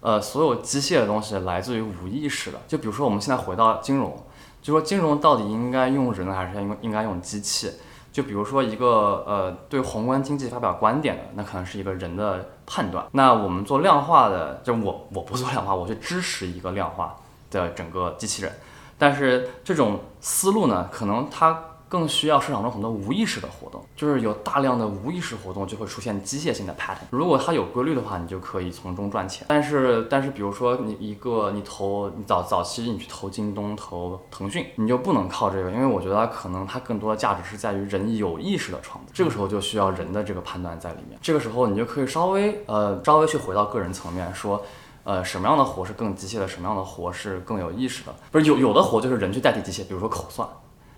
[0.00, 2.60] 呃，所有机械的东西来自于无意识的。
[2.68, 4.24] 就比如说，我们现在回到金融，
[4.60, 7.72] 就说金融到底应该用人还是应应该用机器？
[8.12, 13.06] 就比如说一个呃对宏观经济发表观点的，那可能是一个人的判断。
[13.12, 17.16] 那我们做量化的，就我我不做量化，我去支持一个量化。
[17.48, 18.52] 的整个机器人。
[18.98, 27.06] 但是这种思路呢，可能它更需要市场中很多无意识的活动，就是有大量的无意识活动就会出现机械性的 pattern。
[27.10, 29.46] 如果它有规律的话，你就可以从中赚钱。
[29.48, 39.10] 但是，但是比如说你一个你投你早早期你去投京东、投腾讯，你就不能靠这个，因为我觉得它可能它更多的价值是在于人有意识的创造。
[39.14, 41.18] 这个时候就需要人的这个判断在里面。
[41.22, 44.62] 这个时候你就可以稍微呃稍微去回到个人层面说。
[45.08, 46.48] 呃，什么样的活是更机械的？
[46.48, 48.12] 什么样的活是更有意识的？
[48.32, 50.48] 不是有有的活就是人去代替机械，比如说口算，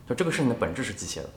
[0.08, 1.28] 就这个事情的本质是机械的。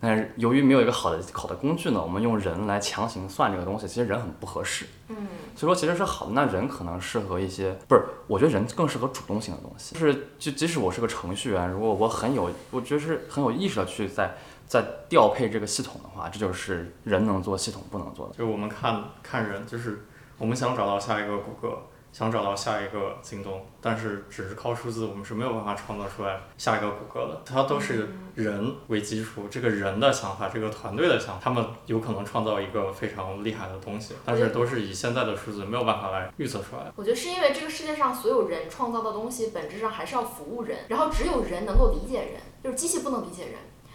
[0.00, 4.84] 但是由于没有一个好的好的工具呢，我们用人来强行算这个东西，其实人很不合适。
[5.08, 5.16] 嗯，
[5.56, 6.32] 所以说其实是好的。
[6.32, 8.02] 那人可能适合一些，不是？
[8.26, 9.94] 我觉得人更适合主动性的东西。
[9.94, 14.34] 就是就即使我是个程序员，如果我很有，我觉得是很有意识的去在
[14.66, 18.32] 在调配这个系统的话，这就是人能做系统不能做的。
[18.32, 20.04] 就是我们看看人，就是
[20.36, 21.78] 我们想找到下一个谷歌。
[22.14, 27.42] 想找到下一个京东，但是只是靠数字，我们是没有办法创造出来下一个谷歌的。
[27.44, 36.92] 它都是人为基础，这个人的想法，这个团队的想法，他们有可能创造一个非常厉害的东西，但是都是以现在的数字没有办法来预测出来。
[36.94, 43.54] 我觉得是因为这个世界上所有人创造的东西，本质上还是要服务人，然后只有人能够理解人，就是机器不能理解人，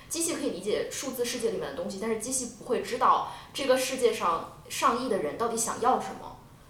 [0.10, 6.29] 机器可以理解数字世界里面的东西，但是机器不会知道这个世界上上亿的人到底想要什么。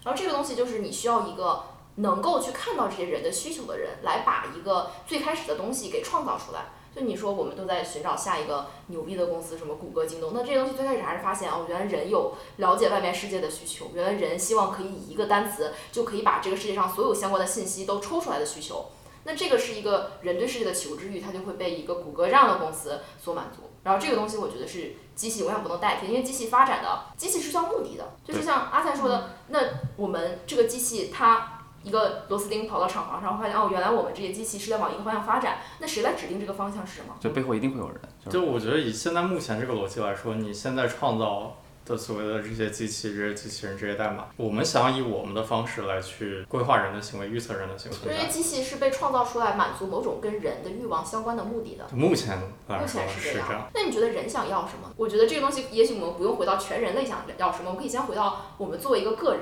[0.09, 1.65] 然后这个东西就是你需要一个
[1.97, 6.69] 能够去看到这些人的需求的人，来把一个最开始的东西给创造出来。
[6.95, 18.87] 就你说我们都在寻找下一个牛逼的公司，什么谷歌、京东，那这些东西最开始还是发现哦，原来人有了解外面世界的需求，原来人希望可以以一个单词就可以把这个世界上所有相关的信息都抽出来的需求。
[19.23, 23.69] 那这个是一个人对世界的求知欲，它就会被一个谷歌这样的公司所满足。
[23.83, 29.59] 然后这个东西我觉得是机器永远不能代替，因为机器发展的机器是需要目的的，就是像阿菜说的，那
[29.95, 37.15] 我们这个机器它一个螺丝钉跑到厂房上，发现哦，原来我们这些机器是在往一个方向发展，那谁来指定这个方向是什么？
[37.19, 37.99] 就背后一定会有人。
[38.29, 41.55] 就我觉得以现在目前这个逻辑来说，你现在创造。
[41.89, 47.97] 的所谓的这些机器、这些机器人、这些代码，我们想以我们的方式来去规划人的行为、预测人的行为。
[48.05, 51.87] 这些机器是被创造出来满足某种跟人的欲望相关的目的的。
[51.95, 53.67] 目前来说是这样。
[53.73, 54.93] 那你觉得人想要什么？
[54.95, 59.41] 我觉得这个东西，也许我们不用回到全人类想要什么，我们可以先回到我们作为一个个人，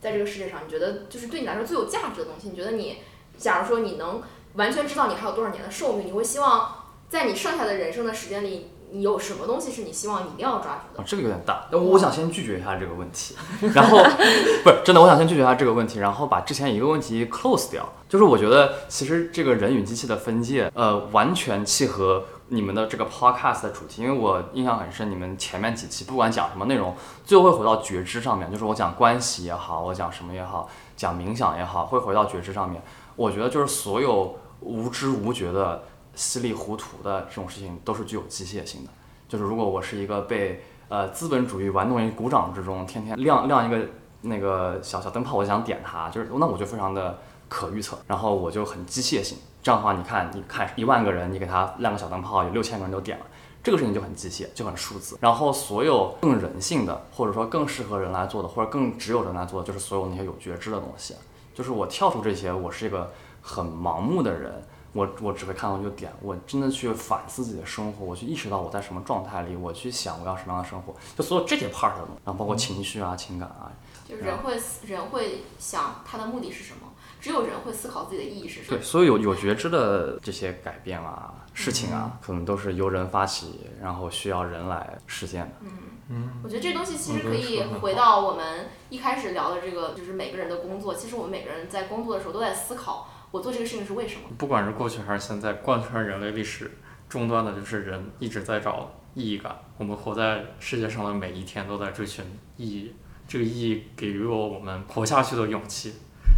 [0.00, 2.50] 在这个世界上，你觉得就是对你来说最有价值的东西？
[2.50, 2.98] 你觉得你，
[3.36, 4.22] 假如说你能
[4.54, 8.70] 完全知道你还有多少年的寿命，你会希望在你剩下的人生的时间里？
[8.92, 11.02] 你有什么东西是你希望你一定要抓住的？
[11.02, 13.36] 啊这个有点大，那我想先拒绝一下这个问题，
[13.74, 13.98] 然后
[14.64, 17.88] 不是真的，我想先拒绝一下这个问题，然后把之前一个问题 close 掉。
[18.08, 32.82] 就是我觉得其实这个人与机器的分界，呃，完全契合你们的这个 podcast 的主题，因为我印象很深，你们前面几期不管讲什么内容，最后会回到觉知上面，就是我讲关系也好，我讲什么也好，讲冥想也好，会回到觉知上面。
[33.14, 35.84] 我觉得就是所有无知无觉的。
[36.14, 38.90] 稀里糊涂的这种事情都是具有机械性的。
[39.28, 43.78] 就是如果我是一个被呃资本主义玩弄于股掌之中，天天亮亮一个
[44.22, 47.18] 那个小小灯泡，我想点它，就是那我就非常的
[47.48, 49.38] 可预测，然后我就很机械性。
[49.62, 53.26] 这样的话，你看，你看一万个人，你给他亮个小灯泡，有六千个人都点了，
[53.62, 55.18] 这个事情就很机械，就很数字。
[55.20, 61.14] 然后所有更人性的，或者说更适合人来做的，或者更只有人来做的，就是所有那些有觉知的东西。
[61.54, 64.62] 就是我跳出这些，我是一个很盲目的人。
[64.92, 73.70] 我我只会看到一个点，我真的去反思自己的生活，我去意识到我在什么状态里，我去想我要什么样的生活，就所有这些 part 的东西，然后包括情绪啊、情感啊，
[74.08, 76.88] 就是人会人会想他的目的是什么，
[77.20, 78.76] 只有人会思考自己的意义是什么。
[78.76, 85.52] 对，所有有有觉知的这些改变啊、事情啊，可能都是由人发起，然后需要人来实现的。
[85.60, 85.70] 嗯
[86.08, 93.06] 嗯，我觉得这东西其实可以回到我们一开始聊的这个，就是每个人的工作，其实我们每个人在工作的时候都在思考。
[93.30, 94.22] 我做这个事情是为什么？
[94.36, 96.70] 不管是过去还是现在，贯穿人类历史
[97.08, 99.56] 终端的就是人一直在找意义感。
[99.78, 102.24] 我们活在世界上的每一天都在追寻
[102.56, 102.94] 意义，
[103.28, 105.94] 这个意义给予了我们活下去的勇气。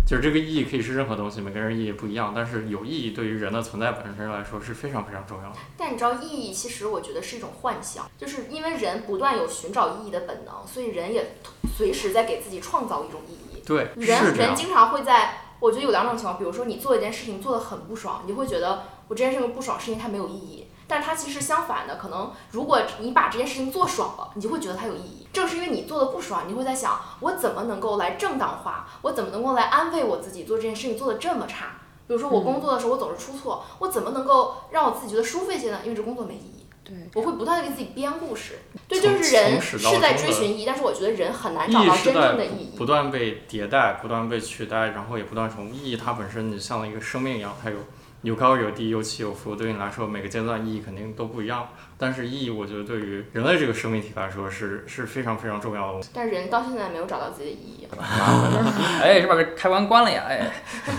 [0.07, 5.57] 就是这个意义可以是任何东西，每个人意义不一样，但是有意义对于人的存在本身来说是非常非常重要的。
[5.79, 11.37] 但你知道，意义其实我觉得是一种幻想，就是因为人不断有寻找意义的本能，所以人也
[11.77, 13.63] 随时在给自己创造一种意义。
[13.65, 15.42] 对，人人经常会在。
[15.63, 25.29] 我觉得有两种情况，比如说你做一件事情做得很不爽，你会觉得我这件事情不爽是因为它没有意义，但是它其实相反的，可能如果你把这件事情做爽了，你就会觉得它有意义。
[25.33, 31.67] 正是因为你做的不爽，你会在想我怎么能够来正当化，我怎么能够来安慰我自己做这件事情做的这么差。
[32.09, 35.79] 比如说我工作的时候我总是出错，我怎么能够让我自己觉得舒服一些呢？
[35.85, 36.62] 因为这工作没意义。
[36.85, 38.59] 对，我会不断的给自己编故事。
[38.89, 42.75] 对，就是人是在追寻意义，但是我觉得人很难找到真正的意义。
[42.77, 45.75] 不断被迭代，不断被取代，然后也不断重复。
[45.75, 47.77] 意义它本身你像一个生命一样，它有
[48.23, 49.55] 有高有低，有起有伏。
[49.55, 51.69] 对你来说，每个阶段意义肯定都不一样。
[51.97, 56.07] 但是意义，我觉得对于人类这个生命体来说是是非常非常重要的。
[56.13, 57.87] 但是人到现在没有找到自己的意义。
[59.01, 60.51] 哎，是把这开关关了呀，哎，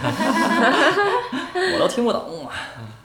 [1.75, 2.49] 我都听不懂。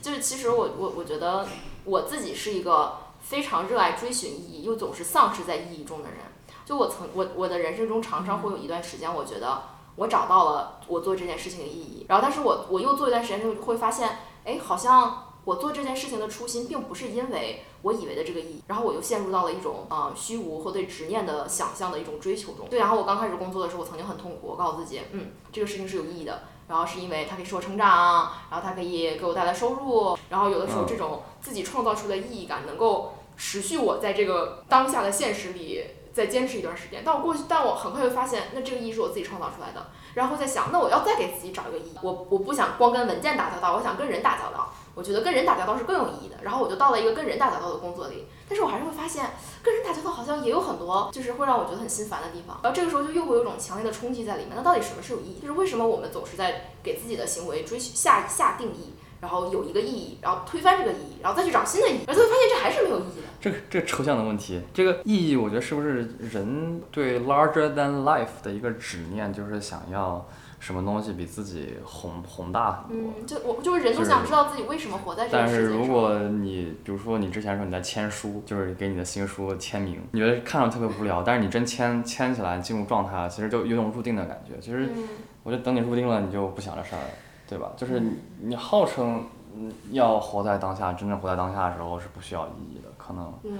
[0.00, 1.46] 就是其实我我我觉得
[1.88, 6.18] 我自己是一个非常热爱追寻意义，又总是丧失在意义中的人。
[6.66, 9.62] 就我曾我我的人生中常常会有一段时间，我觉得
[9.96, 22.68] 我找到了我做这件事情的意义，然后但是我我又做一段时间之后会发现，哎，好像我做这件事情的初心并不是因为我以为的这个意义，然后我又陷入到了一种呃虚无或对执念的想象的一种追求中。
[22.68, 26.42] 对，然后我刚开始工作的时候，我曾经很痛苦，我告诉自己，嗯，这个事情是有意义的。
[26.68, 37.02] 然后是因为它可以使我成长，然后它可以给我带来收入，然后有的时候这种自己创造出的意义感能够持续我在这个当下的现实里再坚持一段时间。
[37.04, 39.86] 但我过去，但我很快就发现，那这个意义是我自己创造出来的。
[40.14, 44.72] 然后在想，那我要再给自己找一个意义，我我不想光跟文件打交道，我想跟人打交道。
[44.94, 46.34] 我觉得跟人打交道是更有意义的。
[46.42, 49.30] 然后我就到了一个跟人打交道的工作里，但是我还是会发现，
[49.62, 52.58] 跟人打交道好像也有很多就是会让我觉得很心烦的地方。
[52.64, 54.54] 然后这个时候就又会有一种强烈的冲击在里面。
[54.56, 55.40] 那到底什么是有意义？
[55.40, 63.28] 就是为什么我们总是在给自己的行为追下下定义，然后有一个意义，然后推翻这个意义，然后再去找新的意义，然后最后发现这还是没有意义的。
[63.40, 70.26] 这个这个抽象的问题，这个意义，我觉得是不是人对 larger than life 的一个执念，就是想要
[70.60, 73.12] 什么东西比自己宏宏大很多。
[73.16, 75.78] 嗯，就我就是人都想知道自己为什么活在这个但是世界上。
[75.78, 84.58] 如果你比如说你之前说你在签书，就是给你的新书签名，你觉得看着特别无聊，但是你真签签起来进入状态，其实就有种入定的感觉。
[84.60, 85.08] 其实嗯
[85.44, 87.08] 我觉得等你入定了，你就不想这事儿了，
[87.48, 87.70] 对吧？
[87.76, 89.24] 就是你你号称
[89.56, 93.58] 嗯要活在当下，真正活在当下的时候是不需要意义的，可能嗯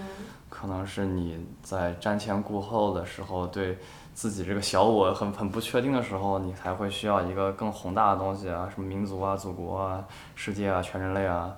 [0.50, 3.78] 可能是你在瞻前顾后的时候，对
[4.14, 11.56] 自己这个小我很很不确定的时候，你才会需要一个更宏大的东西啊，什么民族啊、祖国啊、世界啊、全人类啊，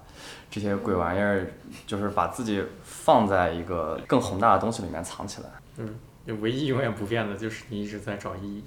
[0.51, 1.53] 这些鬼玩意儿，
[1.87, 5.49] 就是把自己放在一个更宏大的东西里面藏起来。
[5.78, 5.99] 嗯
[6.41, 8.62] 唯一永远不变的就是你一直在找意义。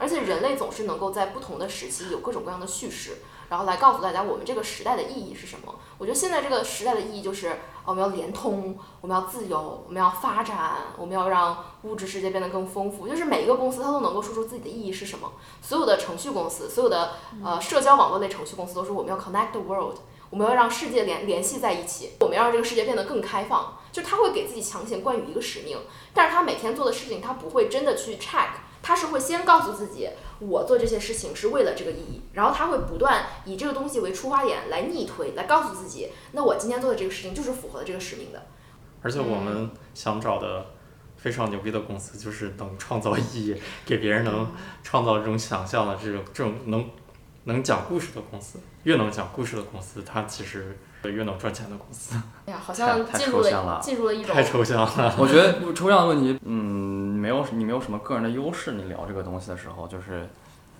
[0.00, 3.18] 而且人类总是能够在不同的时期有各种各样的叙事，
[3.50, 5.74] 然后来告诉大家我们这个时代的意义是什么。
[5.98, 13.06] 我觉得现在这个时代的意义就是，我们要联通，我们要自由，我们要发展，我们要让物质世界变得更丰富。
[13.06, 15.30] 就是每一个公司它都能够说出自己的意义是什么。
[15.60, 17.12] 所有的程序公司，所有的
[17.44, 19.96] 呃社交网络类程序公司都说我们要 connect the world，
[20.30, 23.76] 我们要让世界联联系在一起，我们要让这个世界变得更开放。
[23.92, 25.76] 就他会给自己强行冠以一个使命，
[26.14, 28.50] 但是他每天做的事情，他不会真的去 check，
[28.82, 30.08] 他是会先告诉自己，
[30.38, 38.46] 我做这些事情是为了这个意义，然后他会不断以这个东西为出发点来逆推，来告诉自己，那我今天做的这个事情就是符合这个使命的。
[39.02, 40.66] 而且我们想找的
[41.16, 44.50] 非常牛逼的公司，就是能创造意义，给别人能
[44.82, 46.88] 创造这种想象的这种这种能
[47.44, 48.58] 能讲故事的公司。
[48.84, 50.78] 越能讲故事的公司，它其实
[51.08, 52.16] 越能赚钱的公司。
[52.46, 55.14] 哎呀，好像太太进入抽象了进入了一种太抽象了。
[55.18, 60.28] 我觉得抽象的问题，嗯，没有你没有什么个人的优势，你聊这个东西的时候，就是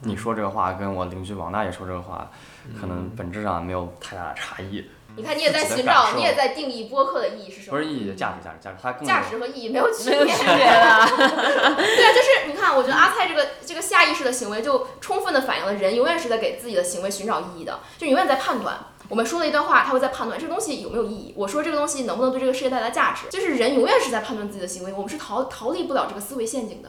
[0.03, 2.31] 你说这个话跟我邻居王大爷说这个话，
[2.79, 4.85] 可能本质上没有太大的差异。
[5.17, 7.77] 你看，你也在寻找，你也在定义播客的意义是什么？
[7.77, 10.33] 不是意义，价值，价值，价值，它更价值和意义没有区没有别。
[10.33, 10.57] 区别的。
[11.77, 18.79] 对啊，就是你看，我觉得阿蔡这个这个下意识的行为，就充分的反映了人永远是在给自己的行为寻找意义的，就永远在判断。
[19.11, 21.35] 我们说了一段话，他会在判断这个东西有没有意义。
[21.37, 26.89] 我说这个东西能不能对这个世界带来价值，就是人永远是在判断自己的行为，我们是逃逃离不了这个思维陷阱的。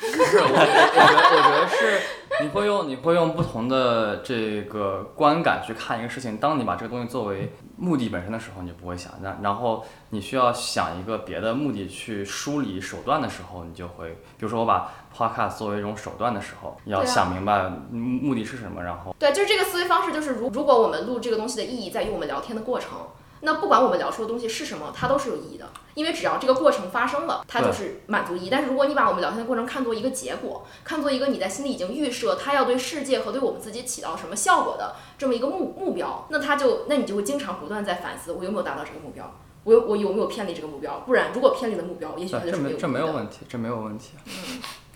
[0.00, 2.00] 不是，我觉得，我觉得，我觉得是
[2.42, 6.36] 你会用你会用不同的这个观感去看一个事情。
[6.38, 17.12] 当你把这个东西作为目的本身的时候，你就不会想；那然后你需要想一个别的目的去梳理手段的时候，你就会，比如说我把 podcast 作为一种手段的时候，要对啊。
[17.14, 22.98] 想明白目目的是什么，然后对，就是这个思维方式，就是如如果我们录这个东西的意义在于我们聊天的过程，
[23.44, 28.48] 那不管我们聊出的东西是什么，它都是有意义的，因为只要这个过程发生了，它就是满足意义。
[28.48, 39.28] 但是如果你把我们聊天的过程看作一个结果，看作一个你在心里已经预设它要对世界和对我们自己起到什么效果的这么一个目目标，那它就那你就会经常不断在反思，我有没有达到这个目标，
[39.64, 41.00] 我有我有没有偏离这个目标？
[41.00, 43.04] 不然如果偏离了目标，也许他，就是没这没这。
[43.04, 44.12] 没有问题，这没有问题。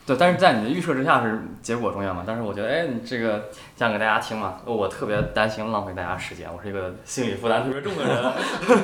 [0.07, 2.23] 对，但是在你的预设之下是结果重要嘛？
[2.25, 8.23] 但是我觉得，哎，你这个讲给大家听嘛，我特别担心浪费大家时间，我是一个心理负担特别重的人，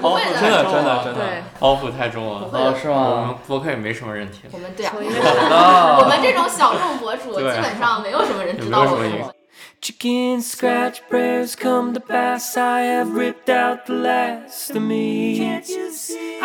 [0.02, 1.20] 包袱真的真的真的。
[1.60, 3.26] 包袱太重了是我？
[3.26, 4.50] 们播客也没什么人听。
[4.52, 9.32] 我们对啊，我们这种小众博主基本上没有什么人知也道我们什么
[9.80, 12.56] Chicken scratch prayers come to pass.
[12.56, 15.38] I have ripped out the last of me.
[15.38, 16.40] Can't you see?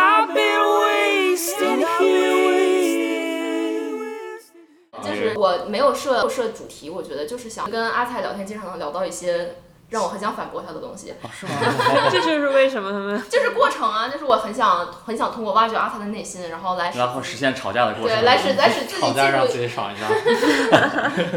[5.35, 9.55] 我没有设设主题，我觉得就是想跟阿菜聊天，经常能聊到一些
[9.89, 11.53] 让我很想反驳他的东西，哦，是吗？
[12.11, 18.17] 这就是为什么他们 就是过程啊，就是我很想很想通过挖掘阿菜的内心，然后来然后实现吵架的过程。
[18.17, 19.67] 对来使来使自己吵架让自进入。
[19.67, 20.07] 己爽一下，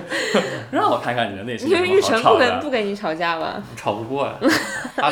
[0.73, 3.63] 让我看看你的内心因为玉有什么好吵的成不跟不跟你吵架吧？
[3.77, 4.49] 吵不过玉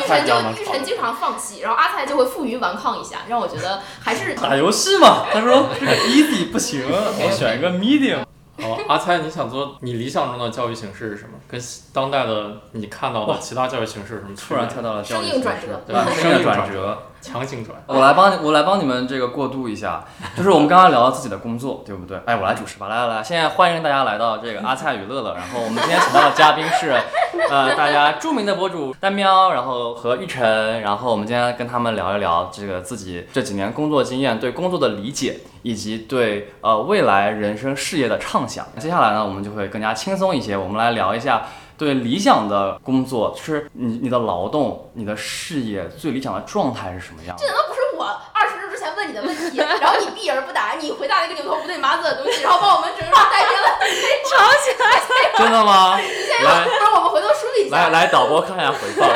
[0.07, 0.83] 晨就玉晨。
[0.83, 8.19] 经常放弃，然后阿菜就会负隅顽抗一下，让我觉得还是打游戏嘛，他说这个 easy 不行，我选一个 medium。
[8.61, 11.31] 哦，阿猜，你想做你理想中的教育形式是什么？
[11.47, 11.59] 跟
[11.93, 14.47] 当代的你看到的其他教育形式是什么区别？
[14.47, 17.03] 突然跳到了教育生硬转折对吧生硬转折。
[17.21, 17.81] 强行转。
[17.87, 20.03] 我来帮你，我来帮你们这个过渡一下，
[20.37, 22.19] 就是我们刚刚聊到自己的工作，对不对？
[22.25, 26.91] 哎，我来主持吧，来来来，现在欢迎大家来到这个阿菜与乐乐，然后我们今天请到的嘉宾是，
[27.49, 38.65] 呃，大家著名的博主丹喵，然后和玉晨，然后我们今天跟他们聊一聊这个自己这几年工作经验、对工作的理解，以及对呃未来人生事业的畅想。
[38.77, 41.43] 接下来呢，我们就会更加轻松一些，我们来聊一下。
[41.79, 47.47] 对理想的工作，就是你你的劳动、你的事业最理想的状态是什么样这？
[47.47, 48.03] 难道不是我
[48.33, 53.79] 二十分钟之前问你的问题，然后你避而不答，你回答了一个牛头不对马嘴的东西，然后把我们整个带偏了。
[54.29, 55.39] 吵起来了！
[55.39, 55.95] 真的吗？
[55.97, 57.77] 来不然我们回头梳理一下。
[57.77, 59.09] 来来，导播看一下回放。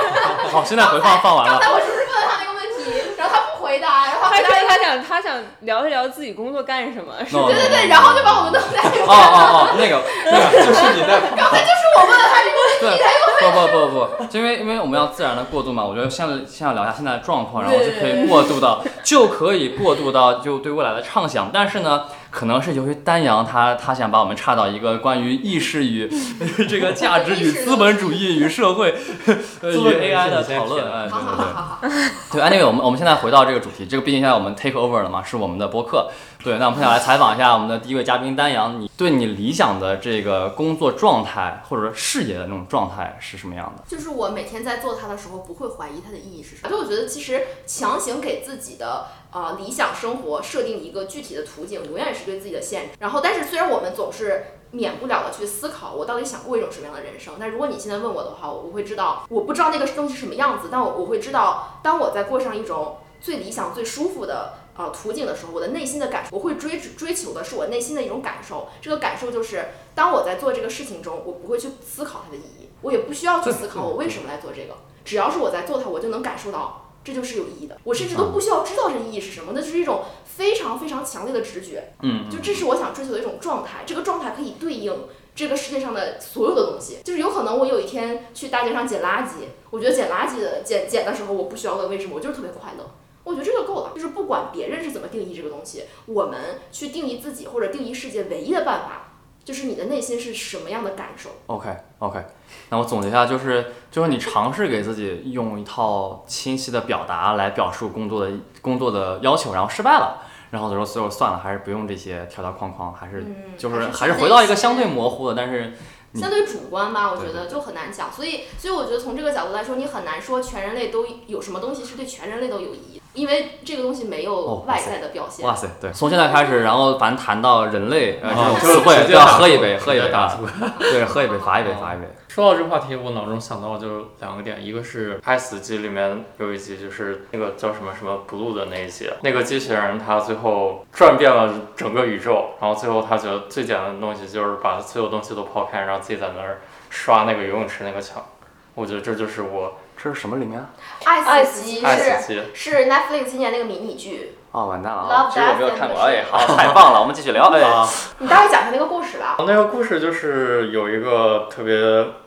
[0.49, 1.59] 好，现在回放放完了。
[1.59, 4.07] 刚才我是不是问了他那个问题，然后他不回答，
[4.41, 21.49] 他他他想他想聊一聊自己工作干什么，是 No, 对对对，然后就把我们都带偏哦哦哦，那个 那个就是你在刚才就是我问了他一个问题，对他又不不不不，就因为因为我们要自然的过渡嘛，我觉得先先聊一下现在的状况，然后就可以过渡到就可以过渡到就对未来的畅想。
[21.53, 26.09] 但是呢，可能是由于丹阳他他想把我们岔到一个关于意识与
[26.69, 28.95] 这个价值与资本主义与社会
[29.61, 32.11] 呃与 AI 的讨论，提哎，对对对。
[32.31, 36.09] 对，anyway，我们我们现在回到这个主题，这个毕竟现在我们 take over 了嘛，是我们的播客。
[36.41, 43.83] 对，那我们想来采访一下我们的第一位嘉宾丹阳，你对你理想的这个工作状态或者说事业的那种状态是什么样的？
[43.85, 46.69] 就是我每天在做它的时候，不会怀疑它的意义是什么。
[46.69, 52.89] 就我觉得，其实强行给自己的呃理想生活设定一个具体的途径，永远是对自己的限制。
[52.99, 57.33] 然后，但是虽然我们总是免不了的去思考，我到底想过一种什么样的人生。
[57.37, 64.53] 但如果你现在问我的话，我会知道，我不知道那个东西是什么样子，但我我会知道，当我在过上一种最理想、最舒服的。
[64.75, 68.67] 呃，途径的时候，我的内心的感受，我会追追求的是我内心的一种感受。
[68.81, 74.75] 这个感受就是，当我在做这个事情中，我不会去思考它的意义，我也不需要去思考我为什么来做这个。
[75.05, 77.77] 只要是我在做它，我就能感受到这就是有意义的。
[77.83, 81.93] 我甚至都不需要知道这意义是什么，那就是一种非常非常强烈的直觉。
[82.01, 86.97] 嗯，就这是我想追求的一种状态，这个状态可以对应这个世界上的所有的东西。
[87.03, 92.89] 就是有可能我有一天去大街上捡垃圾，我觉得捡垃圾的捡捡的时候，我不需要问为什么，我就是特别快乐。
[93.23, 99.13] 我觉得这就够了，就是不管别人是怎么定义这个东西，我们去定义自己或者定义世界唯一的办法，
[99.43, 101.29] 就是你的内心是什么样的感受。
[101.47, 101.69] OK
[101.99, 102.25] OK，
[102.69, 115.73] 那我总结一下，就是就是你尝试给自己用一套清晰的表达来表述工作的工作的要求，然后失败了，然后就说最后算了，还是不用这些条条框框，还是嗯，就是还还是回到一个相对模糊的，但是
[116.15, 118.11] 相对主观吧，我觉得就很难讲。
[118.11, 125.45] 所以，所以我觉得从这个角度来说，你很难说全人类都有什么东西是对全人类都有意义，因为这个东西没有哦外在的表现。
[125.45, 130.39] 哇塞，对，从现在开始，然后凡谈到人类呃这哦种词汇要喝一杯，喝一杯啊，
[130.79, 132.07] 对，喝一杯，罚一杯，罚一杯。
[132.27, 148.25] 说到这个话题，我脑中想到就两个点，一个是《爱死机》里面有一集，就是那个叫什么什么 Blue 的那一集，那个机器人它最后转遍了整个宇宙，然后最后他觉得最简单的东西就是把所有东西都抛开，然后自己在那儿刷那个游泳池那个墙。
[148.73, 150.63] 我觉得这就是我这是什么里面？
[151.05, 152.43] 爱爱死机爱是。
[152.53, 155.29] 是 Netflix 今年那个迷你剧，哦，完蛋了！
[155.31, 157.45] 其实我没有看过哎，好， 太棒了，我们继续聊。
[157.49, 157.87] 哎，啊，
[158.19, 159.35] 你大概讲一下那个故事吧。
[159.39, 161.75] 那个故事就是有一个特别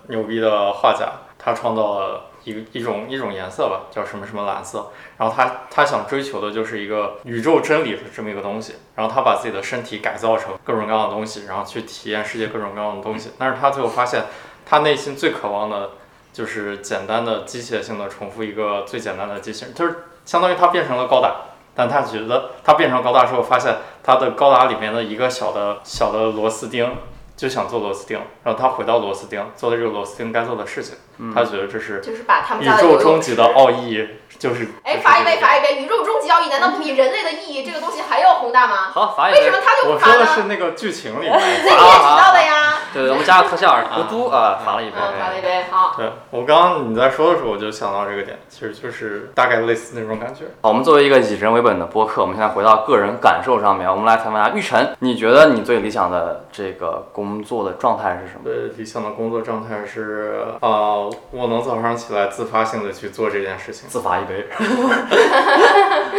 [0.09, 4.91] 牛逼的画家，他创造了一个一种一种颜色吧，叫什么什么蓝色。
[5.19, 8.77] 然后他他想追求的就是一个宇宙真理的这么一个东西。
[8.95, 13.33] 然后他把自己的身体改造成各种各样的东西，然后去体验世界各种各样的东西。
[13.39, 14.25] 但是他最后发现，
[14.64, 15.91] 他内心最渴望的
[16.37, 21.34] 就是简单的机械性的重复一个最简单的机器人，就是相当于它变成了高达。
[21.74, 26.95] 但它觉得它变成高达之后，发现它的高达里面的一个小的小的螺丝钉，
[27.39, 30.95] 就想做螺丝钉，然后它回到螺丝钉，做了这个螺丝钉该做的事情。
[31.35, 34.07] 他觉得这是就是把他们宇宙终极的奥义，
[34.39, 35.83] 就是哎，罚一杯，罚一杯！
[35.83, 38.91] 宇宙终极奥义难道不比人类的意义这个东西还要宏大吗？
[38.93, 39.53] 好，罚一杯为什。
[39.53, 40.14] 么他就我不罚呢？
[40.14, 44.97] 说的是那个剧情里面， 那你也提到的呀，对对，我们加个特效， 咕嘟啊，罚了一杯。
[44.97, 45.95] 嗯，罚了一杯，好。
[45.97, 50.45] 对我刚刚你在说的时候，我就想到这个点，其实就是大概类似那种感觉。
[50.61, 58.43] 好，我们作为一个以人为本的播客，我们现在回到个人感受上面，我们来谈谈玉晨，你觉得你最理想的这个工作的状态是什么？
[58.45, 64.47] 对，理想的工作状态是，啊、我能早上起来自发性的去做这件事情，自罚一杯。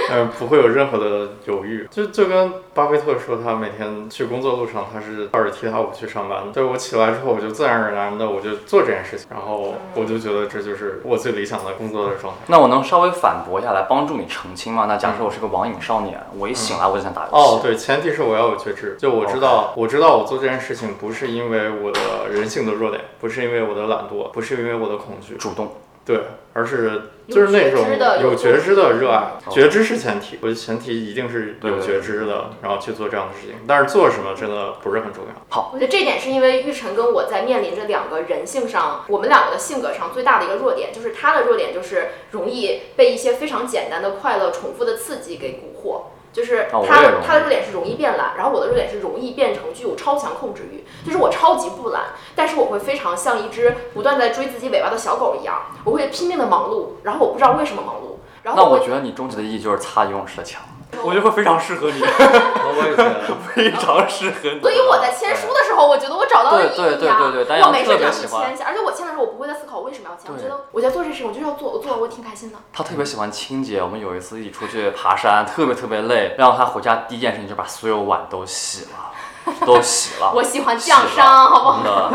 [0.10, 1.88] 嗯，不会有任何的犹豫。
[1.92, 6.52] 就就跟巴菲特说，他每天去工作路上，他是抱着踢踏舞去上班的。
[6.54, 12.40] 对我起来之后，我就自然而然的我就做这件事情，然后我就觉得这就是我最理想的工作的状态。
[12.48, 14.86] 那我能稍微反驳一下来，帮助你澄清吗？
[14.88, 17.36] 那假设我是个网瘾少年，我一醒来我就想打游戏。
[17.36, 25.74] 哦，对，前提是我要有觉知，就我知道我知道我做这件事情不是因为我的人性的弱点，不是因为我的懒惰，不是因为我的恐惧，主动。
[26.06, 26.22] 对，
[26.54, 27.86] 而是就是那种
[28.22, 33.58] 有觉知的热爱，哦觉知是前提，我的前提一定是有觉知的，然后去做这样的事情。
[33.68, 35.34] 但是做什么真的不是很重要。
[35.50, 46.04] 好我觉得这点是因为玉晨跟我在面临着两个人性上，我们两个的性格上最大的一个弱点，就是他的弱点就是容易被一些非常简单的快乐重复的刺激给蛊惑。
[46.38, 50.86] 就是他他的弱点是容易变懒，然后我的弱点是容易变成具有超强控制欲。
[51.04, 52.04] 就是我超级不懒，
[52.36, 60.62] 但是我会非常像一只不断在追自己尾巴的小狗一样，我会拼命的忙碌，然后我不知道为什么忙碌，然后会那我觉得你终极的意义就是擦游泳池的墙，
[61.04, 64.60] 我觉得会非常适合你，我也觉得，非常适合你。
[64.62, 66.76] 所以我在签书的时候，我觉得我找到了意义啊！
[66.76, 72.58] 对对对对对丹阳我没事就想去特别喜欢签一下，而且我签的时候我不会再思考我为什么要签，我觉得我在做这事情，我就是要做，我做了我挺开心的。
[72.74, 79.12] 他特别喜欢清洁，我们有一次一起出去爬山，特别特别累，然后他回家第一件事情就把所有碗都洗了，
[79.66, 80.32] 都洗了。
[80.36, 82.12] 我喜欢降商，好不好？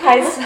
[0.00, 0.44] 开箱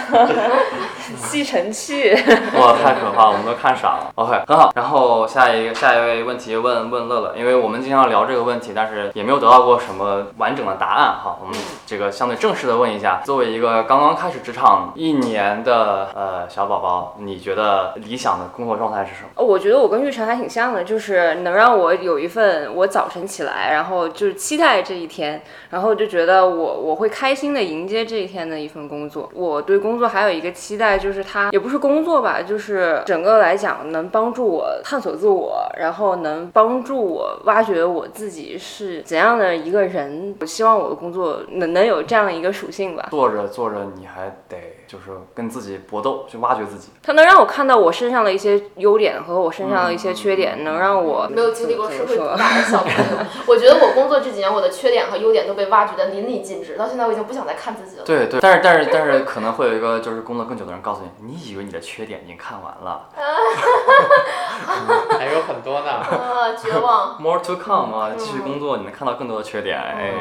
[1.17, 2.11] 吸尘器。
[2.59, 4.11] 哇，太可怕了，我们都看傻了。
[4.17, 4.73] OK，很好。
[4.75, 11.39] 然后下一个下一位问题问问乐乐，因为我们经常聊这个问题，但是也没有得到过什么完整的答案哈。
[11.41, 11.57] 我们
[11.87, 19.45] 这个相对正式的问一下，作为一个刚刚开始职场一年的呃小宝宝，你觉得理想的工作状态是什么？
[19.45, 29.31] 我觉得我跟玉成还挺像的，就是能让我有一份我早晨起来，然后就是期待这一天，然后就觉得得我我会开心的迎接这一天的一份工作。
[29.33, 40.35] 我对工作还有一个期待，就是它也不是工作吧，就是整个来讲能帮助我探索自我，然后能帮助我挖掘我自己是怎样的一个人。
[40.41, 43.07] 我希望我的工作能能有这样一个属性吧。
[43.11, 46.91] 做着做着，你还得就是跟自己搏斗，去挖掘自己。
[47.03, 52.37] 它能让我看到我身上的一些优点和我身上的一些缺点，能让我没有经历过社会的
[52.71, 58.05] 小朋友， 我觉得我工作这几年，我的缺点和优点都被挖掘的淋漓尽致，到现在我已经不想再看自己了。
[58.05, 63.09] 对对，但是但是但是可能会有一个就是工作更久的人告诉你，你以为你的缺点已经看完了
[65.19, 65.91] 还有很多呢。
[65.91, 69.79] 啊，绝望！，more to come 啊，继续工作，你能看到更多的缺点。
[69.79, 70.13] 哎，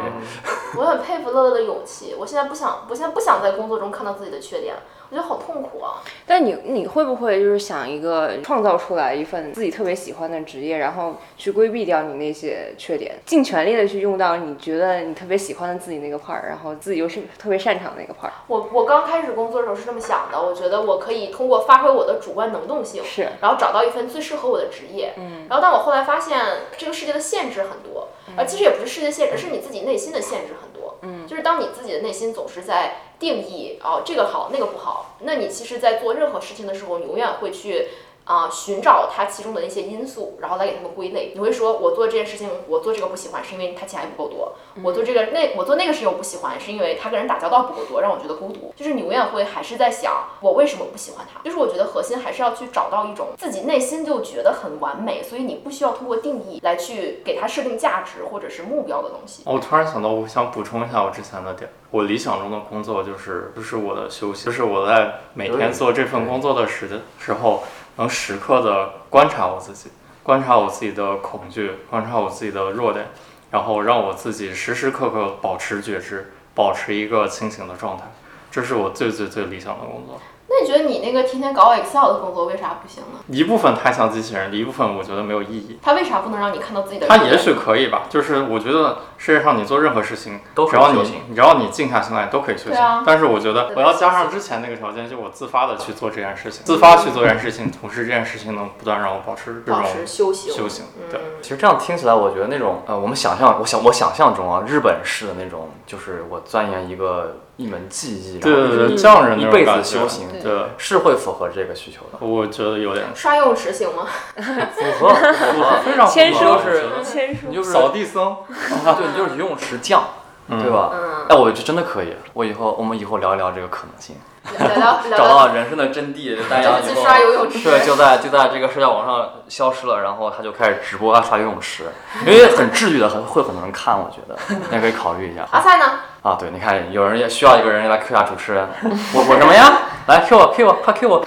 [0.77, 2.15] 我很佩服乐乐的勇气。
[2.17, 4.75] 我现在不想，我现在不想在工作中看到自己的缺点，
[5.09, 6.01] 我觉得好痛苦啊。
[6.25, 18.31] 但你你会不会就是想一个创造出来一份自己特别喜欢的职业，然后去规避掉你那些缺点，尽全力的去用到你觉得你特别喜欢的自己那个 part，然后自己又是特别擅长的那个 part。
[18.47, 25.13] 我我刚开始工作的时候是这么想的，我觉得我可以通过发挥我的主观能动性，是，然后找到一份最适合我的职业。
[25.17, 26.39] 嗯，然后但我后来发现，
[26.77, 30.74] 这个世界的限制很多，而其实也不是世界限制，是你自己内心的限制很多。
[31.01, 37.87] 嗯，就是当你自己的内心总是在定义哦这个好那个不好，那你其实，在做任何事情的时候，你永远会去。
[38.25, 41.31] 啊、寻找它其中的那些因素，然后来给他们归类。
[41.35, 44.51] 你会说，我做这件事情，我做这个不喜欢，是因为他钱还不够多；
[44.83, 48.73] 我做这个那我做那个事情我不喜欢，是因为他跟人打交道不够多，让我觉得孤独。
[48.75, 50.11] 就是你永远会还是在想，
[50.41, 51.39] 我为什么不喜欢他？
[51.43, 59.43] 就是我觉得核心还是要去找到一种自己内心就觉得很完美，所以你不需要通过定义来去给它设定价值或者是目标的东西。
[59.45, 61.69] 我突然想到，我想补充一下我之前的点。
[61.91, 67.63] 我理想中的工作就是，就是我的休息，就是我在每天做这份工作的时时候，
[67.97, 69.89] 能时刻的观察我自己，
[70.23, 73.07] 观察我自己的恐惧，观察我自己的弱点，
[73.51, 78.03] 然后让我自己时时刻刻保持觉知，保持一个清醒的状态。
[78.51, 80.19] 这是我最最最理想的工作。
[80.55, 83.19] 那你觉得你那个天天搞 Excel 的工作为啥不行呢？
[83.27, 85.77] 一部分太像机器人，一部分我觉得没有意义。
[85.81, 87.07] 它为啥不能让你看到自己的？
[87.07, 91.03] 它也许可以吧，就是我觉得世界上你做任何事情，都只要你
[91.33, 92.71] 只要你静下心来都可以修行。
[92.71, 100.53] 对啊但是我觉得我要加上之前那个条件，就我自发的去做这件事情，自发去做这件事情，同时这件事情能不断让我保持这种保持修行。
[100.53, 100.85] 修行。
[101.11, 109.65] 对，嗯其实这样听起来，我觉得那种呃，我们想象，我想我想象中啊，日本式的那种，就是我钻研一个一门技艺，对对对，匠人那一辈。
[109.65, 114.05] 子修行，对对，是会符合这个需求的，我觉得有点刷游泳池行吗？
[114.35, 115.79] 符合 符合。
[115.83, 120.03] 非常符合书我觉得签书你就是扫地僧，对，你就是游泳池匠，
[120.49, 120.91] 对吧？
[120.93, 124.15] 嗯，哎，我这真的可以，我以后我们以后聊一聊这个可能性，
[124.59, 127.63] 聊聊聊找聊，到人生的真谛，大家以后就去刷游泳池。
[127.63, 131.85] 对，就在就在这个社交网上消失了，然后他就开始直播啊刷游泳池，
[132.25, 134.37] 因为很治愈的，很会很多人看，我觉得
[134.69, 135.85] 你也可以考虑一下阿菜呢？
[136.21, 136.35] 啊。
[136.39, 138.67] 对，你看有人也需要一个人来 Q 下主持人，
[139.13, 139.73] 我我什么呀？
[140.07, 141.25] 来 Q 我 Q 我快 Q 我，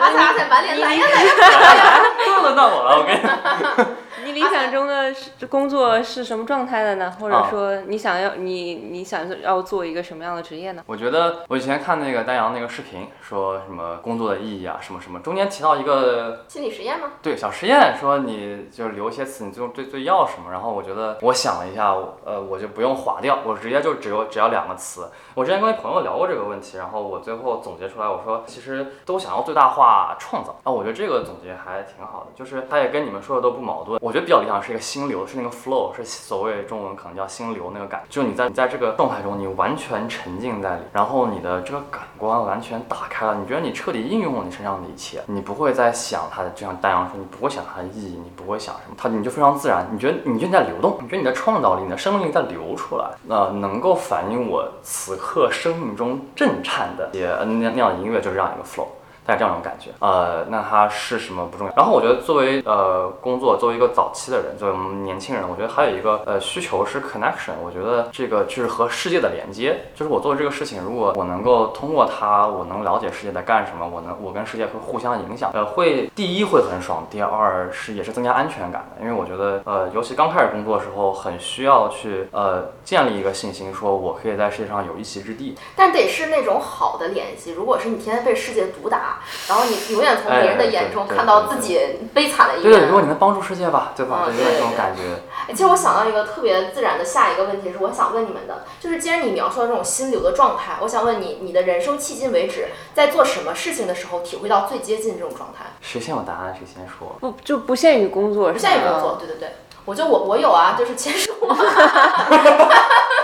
[0.00, 2.02] 阿菜阿菜满脸来呀来呀！
[2.24, 3.92] 都轮到我了，我跟你。
[4.32, 7.14] 你理想中的是工作是什么状态的呢？
[7.20, 10.82] 或者啊说你想要你你想要做一个什么样的职业呢？
[10.86, 17.08] 我觉得我以前看那个丹阳那个视频，说什么工作的意义啊，什么什么，中间提到一个心理实验吗？
[17.20, 20.50] 对小实验，说你就留一些词，你最终最最要什么？
[20.50, 25.10] 然后我觉得我想了一下，呃，我就不用划掉，我直接就只有只要两个词。
[25.34, 30.56] 我之前跟一朋友聊过这个问题，然后我最后总结出来，我说其实都想要最大化创造。
[30.64, 33.98] 啊，我觉得这个总结还挺好的，就是他也跟你们说的都不矛盾。
[34.02, 58.86] 我觉得比较理想是一个心流，是那个 flow，是所谓中文可能叫心流那个感，就你在你在这个状态中，你完全沉浸在里，然后你的这个感官完全打开了，你觉得你彻底应用了你身上的一切，你不会再想它的，就像丹阳说，你不会想它的意义，你不会想什么，它你就非常自然，你觉得你觉得你在流动，你觉得你的创造力、你的生命力在流出来，那、能够反映我此刻生命中震颤的也那那样的音乐，就是这样一个 flow。
[59.24, 61.72] 大概这种感觉，呃，那它是什么不重要。
[61.76, 67.52] 然后我觉得作为呃工作，作为一个早期的人，作为我们年轻人，我觉得还有一个呃需求是 connection。
[67.64, 85.56] 我觉得这个就是和世界的连接，就是我做这个事情，如果我能够通过它，我能了解世界在干什么，我能我跟世界会互相影响，呃，会第一会很爽，第二是也是增加安全感的，因为我觉得呃，尤其刚开始工作的时候，很需要去呃建立一个信心，说我可以在世界上有一席之地。
[85.76, 87.52] 但得是那种好的联系。
[87.52, 89.11] 如果是你天天被世界毒打，
[89.48, 91.78] 然后你永远从别人的眼中看到自己
[92.14, 92.92] 悲惨的一对对，如。
[92.92, 94.24] 果你能帮助世界吧，对吧？
[94.28, 95.02] 嗯就有这种感觉。
[95.48, 105.64] 哎，其实我想到一个特别自然的下一个问题是，我想问你们的，就是既然你描述了这种心流的状态，我想问你，你的人生迄今为止在做什么事情的时候体会到最接近这种状态？
[105.80, 107.16] 谁先有答案谁先说。
[107.20, 109.48] 不就不限于工作，不限于工作，对对对。
[109.84, 111.32] 我就我我有啊，就是签署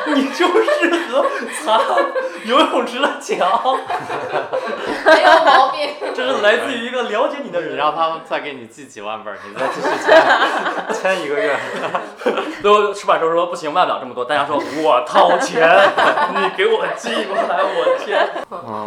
[0.07, 1.25] 你就适合
[1.65, 1.79] 擦
[2.45, 3.39] 游泳池的墙，
[5.05, 5.95] 没有毛病。
[6.15, 7.77] 这是来自于一个了解你的你人。
[7.77, 10.11] 让他们再给你寄几万本儿，你再继续签
[10.95, 11.57] 签一个月。
[12.61, 14.25] 最后出版社说不行，卖不了这么多。
[14.25, 15.69] 大家说我掏钱，
[16.35, 18.29] 你给我寄过来，我签。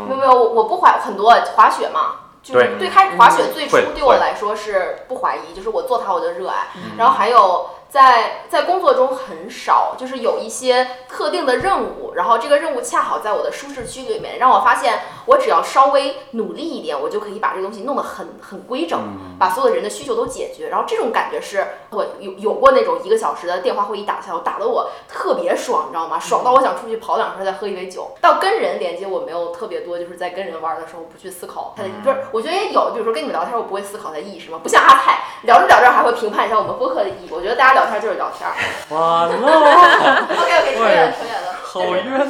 [0.10, 6.68] 没有没有，我我不滑很多滑雪嘛，就是对开始滑雪最初对我来说是不怀疑，就是我做它我就热爱。
[6.98, 18.98] 然后还有在在工作中很少，就是有一些特定的任务，然后这个任务恰好在我的舒适区里面，让我发现我只要稍微努力一点，我就可以把这个东西弄得很很规整，
[19.38, 20.70] 把所有人的需求都解决。
[20.70, 26.18] 然后这种感觉是我有有过那种一个小时的电话会议打下来，我打得我特别爽，你知道吗？
[26.18, 28.12] 爽到我想出去跑两圈再喝一杯酒。
[28.22, 37.30] 到跟人连接，我没有特别多，就是在跟人玩的时候不去思考它的，就是，我觉得也有，比如说跟你们聊天，我不会思考它的意义是什么，不像阿泰聊着聊着还会评判一下我们播客的意义。
[37.30, 38.50] 我觉得大家聊天就是聊天。
[38.90, 42.26] 完了，OK OK，扯远了扯远了，好冤呐！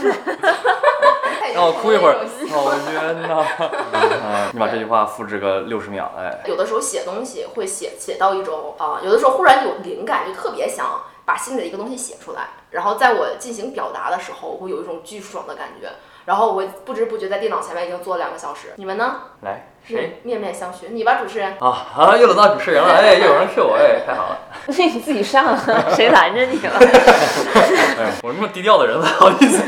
[1.39, 2.17] 太 让我哭一会儿
[2.51, 3.45] 好冤呐！
[3.91, 15.89] 嗯，你把这句话复制个六十秒，哎，有的时候写东西会写写到一种啊、有的时候忽然有灵感，就特别想把心里的一个东西写出来，然后在我进行表达的时候，我会有一种巨爽的感觉，
[16.25, 18.73] 然后我会不知不觉在电脑前面已经坐了两个小时。
[18.75, 19.21] 你们呢？
[19.41, 20.21] 来谁？
[20.23, 21.57] 面面相觑，你吧，主持人。
[21.59, 22.15] 啊啊！
[22.15, 24.37] 又轮到主持人了，哎，又有人 Q 我，哎，太好了！
[24.67, 25.57] 你自己上，
[25.95, 26.73] 谁拦着你了？
[27.99, 29.63] 哎，我这么低调的人，不好意思。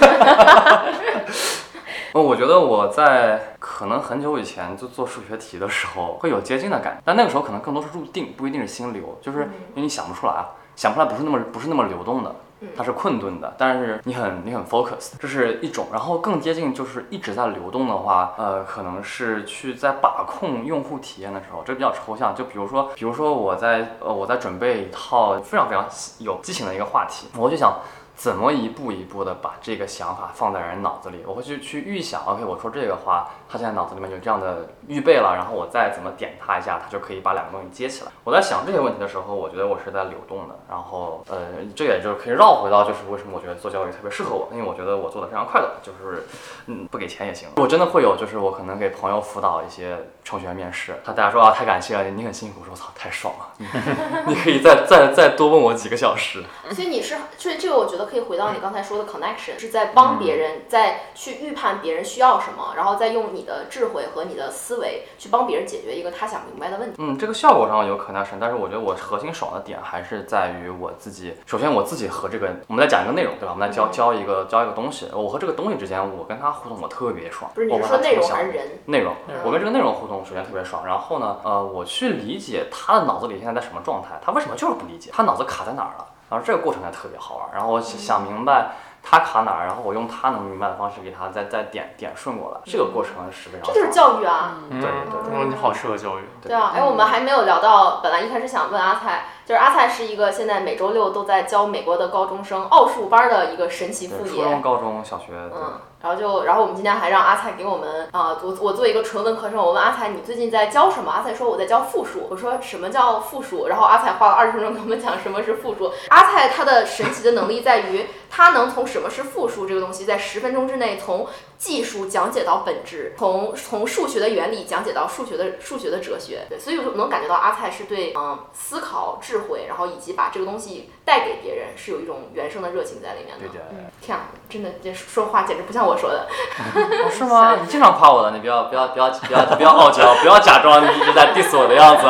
[2.13, 12.35] 哦，我觉得我在可能很久以前就做数学题的时候会有接近的感觉，但那个时候可能更多是入定，不一定是心流，就是因为你想不出来啊，想不出来不是那么不是那么流动的，
[12.75, 25.85] 它是困顿的，但是你很你很 focus，这是一种，然后更接近就是一直在流动的话，呃，可能是去在把控用户体验的时候，这比较抽象，就比如说，比如说我在呃我在准备一套非常非常
[26.19, 27.73] 有激情的一个话题，我就想。
[28.15, 31.23] 怎么一步一步的把这个想法放在人脑子里？
[31.25, 38.11] 我会去去预想，OK，我说这个话，他现在脑子里面有这样的预备了，然后我再怎么点他一下，他就可以把两个东西接起来。
[38.23, 41.37] 我在想这些问题的时候，我觉得我是在流动的，然后呃，
[41.75, 46.27] 这也就是可以绕回到就是为什么我觉得做教育特别适合我，因为我觉得我做的非常快乐，就是
[46.67, 47.49] 嗯不给钱也行。
[47.57, 56.43] 我真的会有，就是我可能给朋友辅导一些程序员面试，他大家说啊太感谢了，你很辛苦，我说我操太爽了，你 可以再再再多问我几个小时。
[56.71, 66.95] 所以你是，所以这个我觉得得可以回到你刚才说的 connection，是在帮别人，在去预判别人需要什么，然后再用你的智慧和你的思维去帮别人解决一个他想明白的问题。
[66.99, 71.33] 嗯，这个效果上有 connection，但是我觉得我核心爽的点还是在于我自己。
[71.45, 73.53] 首先我自己和这个，我们在讲一个内容，对吧？
[73.53, 77.49] 我们来教教一个教一个东西，我和这个东西之间，我跟他互动，我特别爽。
[77.55, 78.67] 不是你说内容还是人？
[78.85, 80.85] 内容，我跟这个内容互动，首先特别爽。
[80.85, 86.07] 然后呢，呃，我去理解他的脑子里现在在什么状态，他为什么就是不理解，他脑子卡在哪儿了。
[86.29, 87.49] 然后这个过程还特别好玩。
[87.53, 88.71] 然后我想想明白
[89.01, 94.55] 他卡哪儿，然后我用他能明白的方式给他再再点点顺过来，这个过程是非常这就是教育啊。
[94.69, 96.23] 嗯对对对嗯，你好适合教育。
[96.41, 104.41] 对啊，哎，我们还没有聊到，本来一开始想问阿菜，就是阿菜是一个现在每周六都在教美国的高中生奥数班的一个神奇副业，初。
[104.41, 105.51] 中、高中小学，对。
[105.53, 111.09] 嗯，然后就，然后我们今天还让阿菜给我们啊、我我做一个纯文科生，我问阿菜你最近在教什么？
[111.09, 112.27] 阿菜说我在教复数。
[112.29, 113.69] 我说什么叫复数？
[113.69, 115.93] 然后阿菜花了二十分钟给我们讲什么是复数。
[116.09, 121.25] 阿菜他的神奇的能力在于，他能从什么是复数这个东西，在十分钟之内从
[121.57, 126.45] 技术讲解到本质，从从数学的原理讲解到数学的数学的哲学。
[126.49, 133.47] 对，所以我能感觉到阿菜是对嗯思考、智慧，然后以及把这个东西带给别人，是有一种原生的热情在里面的。
[133.47, 136.27] 对对对，天啊，真的这说话简直不像我说的。
[136.65, 137.55] 哦是吗？
[137.61, 142.03] 你经常夸我的，你不要不要不要不要不要傲娇，不要假装你一直在 diss 我的样子。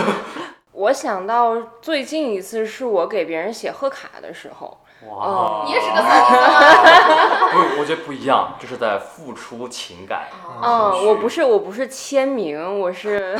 [0.72, 4.78] 我想到最近一次是我给别人写贺卡的时候，
[5.08, 7.48] 哇，你也是个算命的吗？
[7.52, 10.24] 不，我觉得不一样，这是在付出情感。
[10.62, 13.34] 嗯，我不是我不是签名，我是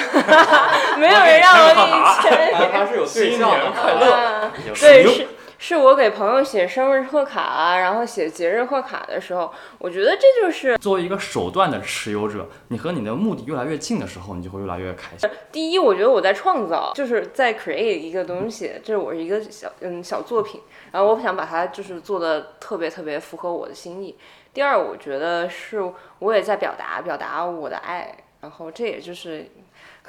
[0.97, 1.93] 没有人让我给你
[2.23, 2.71] 签名。
[2.73, 4.51] 他是有对象的，快乐嗯
[4.81, 5.29] 对，是
[5.63, 15.29] 是我给朋友写生日贺卡啊，然后写节日贺卡的时候，我觉得这就是作为一个手段的持有者，你和你的目的越来越近的时候，你就会越来越开心。
[15.53, 24.17] 第一，我觉得我在创造，就是在 create 一个东西，这是我一个小嗯小作品，然后我想把它就是做的特别特别符合我的心意。
[24.55, 29.47] 第二，我觉得是我也在表达表达我的爱，然后这也就是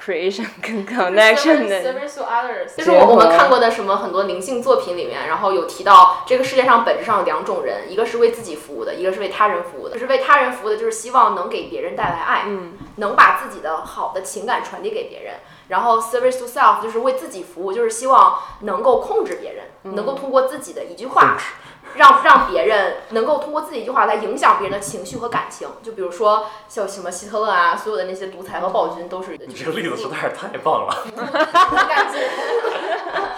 [0.04, 1.82] creation 跟 connection 的。
[1.82, 9.94] Service to others，就是我我们看过的什么很多灵性作品里面，然后有提到这个世界上本质上有两种人，一个是为自己服务的，一个是为他人服务的。
[9.94, 12.72] 就是为他人服务的，就是希望能给别人带来爱，嗯。
[12.96, 15.34] 能把自己的好的情感传递给别人。
[15.68, 21.38] 然后 service to self 就是为自己服务，就是希望能够控制别人，能够通过自己的一句话，
[21.94, 25.68] 让让别人能够通过自己一句话来影响别人的情绪和感情。
[25.82, 31.06] 就比如说像什么希特勒啊，所有的那些独裁和暴君都是你这个例子实在是太棒了。
[31.88, 32.18] 感觉。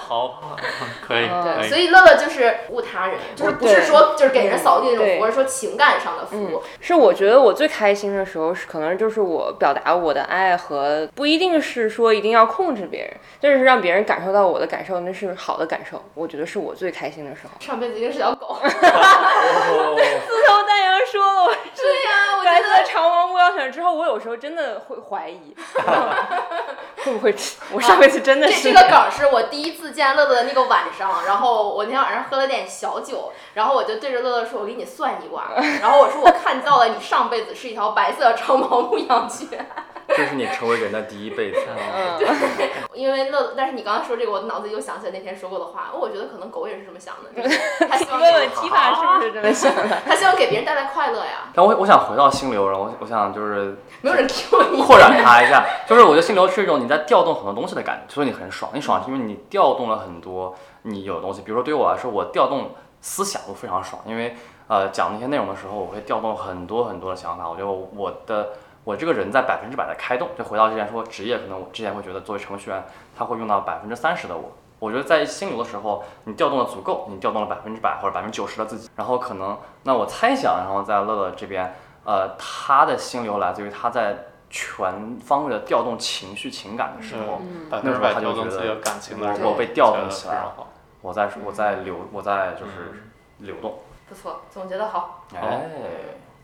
[0.06, 0.56] 好，
[1.04, 6.62] 可以，可对，以所以乐乐就是服务他人，就是不是说就是给人扫地那种服务，而是说情感上的服务。
[6.78, 17.50] 是我觉得我最开心的时候是，可能就是我表达我的爱和不一定是说一定要控制别人，但是让别人感受到我的感受，那是好的感受，我觉得是我最开心的时候。
[17.58, 18.58] 上辈子一定是条狗。
[18.64, 22.84] 自从丹阳说了我是对呀、我觉来自得。
[22.84, 25.54] 长毛牧羊犬之后，我有时候真的会怀疑，
[27.04, 27.34] 会不会
[27.72, 39.66] 我上辈子真的这是这个梗是我第一次见乐乐的那个晚上，然后我那天晚上喝了点小酒，然后我就对着乐乐说：“我给你算一卦。”然后我说：“我看到了你上辈子是一条白色的长毛牧羊犬。
[40.08, 41.58] 这是你成为人的第一辈子。
[41.94, 42.18] 嗯，”
[42.94, 45.90] 因为乐，但是你刚刚说这个，我脑子里又想起来那天说过的话。
[45.94, 49.96] 我觉得可能狗也是这么想的，就是 他希望问给问提法是不是这么想的？
[50.06, 51.50] 他希望给别人带来快乐呀。
[51.54, 54.82] 但我我想回到心流，然后我我想就是没有人 Q 你。
[54.82, 58.70] 扩展它一下，就是我觉得心流是一种你在调动很多东西的感觉，所以你很爽。
[58.74, 64.36] 你爽是因为你调动了很多你有的东西，比如说对于我来说，我调动思想都非常爽，因为
[64.68, 67.48] 呃讲那些内容的时候，我会调动很多很多的想法。
[67.48, 68.50] 我觉得我的
[68.84, 70.28] 我这个人在百分之百的开动。
[70.38, 72.84] 就回到之前说职业，可能我之前会觉得作为程序员，
[73.16, 74.52] 他会用到百分之三十的我。
[74.78, 81.74] 我觉得在心流的时候，你调动的足够，你调动了百分之百或者百分之九十的自己，然后可能那我猜想，然后在乐乐这边，
[82.04, 90.54] 呃，他的心流来自于他在全方位的调动情绪情感的时候，嗯，百分之百调动自己的感情的时候，我被调动起来了。
[91.00, 93.78] 我在我在流我在就是流动，
[94.08, 95.24] 不错，总结的好。
[95.34, 95.70] 哎，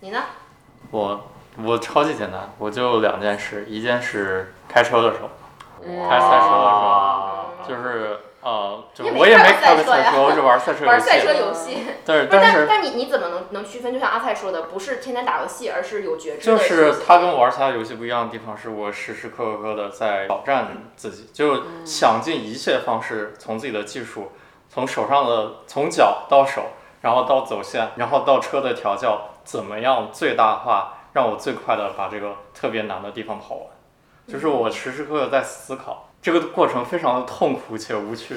[0.01, 0.19] 你呢？
[0.91, 1.21] 我
[1.65, 5.29] 我超级简单，我就两件事，一件是开车的时候，
[6.09, 11.39] 开赛车的时候，就是呃，就我也没开过赛车我只玩赛车游玩赛车戏。
[11.39, 11.77] 游戏。
[12.05, 13.93] 但是，但但是但你你怎么能能区分？
[13.93, 24.33] 就像阿菜说的，不是天天打游戏，而是有觉知就是他跟我玩其他游戏不一样的地方，是我时时刻刻的在挑战自己，就想尽一切方式，从自己的技术，
[24.69, 26.63] 从手上的从脚到手，
[27.03, 33.67] 然后到走线，然后到车的调教，怎么样最大化，让我最快的把这个特别难的地方跑完。
[34.27, 38.37] 就是我时时刻刻在思考，这个过程非常的痛苦且无趣，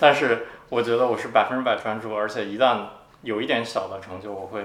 [0.00, 2.78] 但是我觉得我是百分之百专注，而且一旦
[3.22, 4.64] 有一点小的成就，我会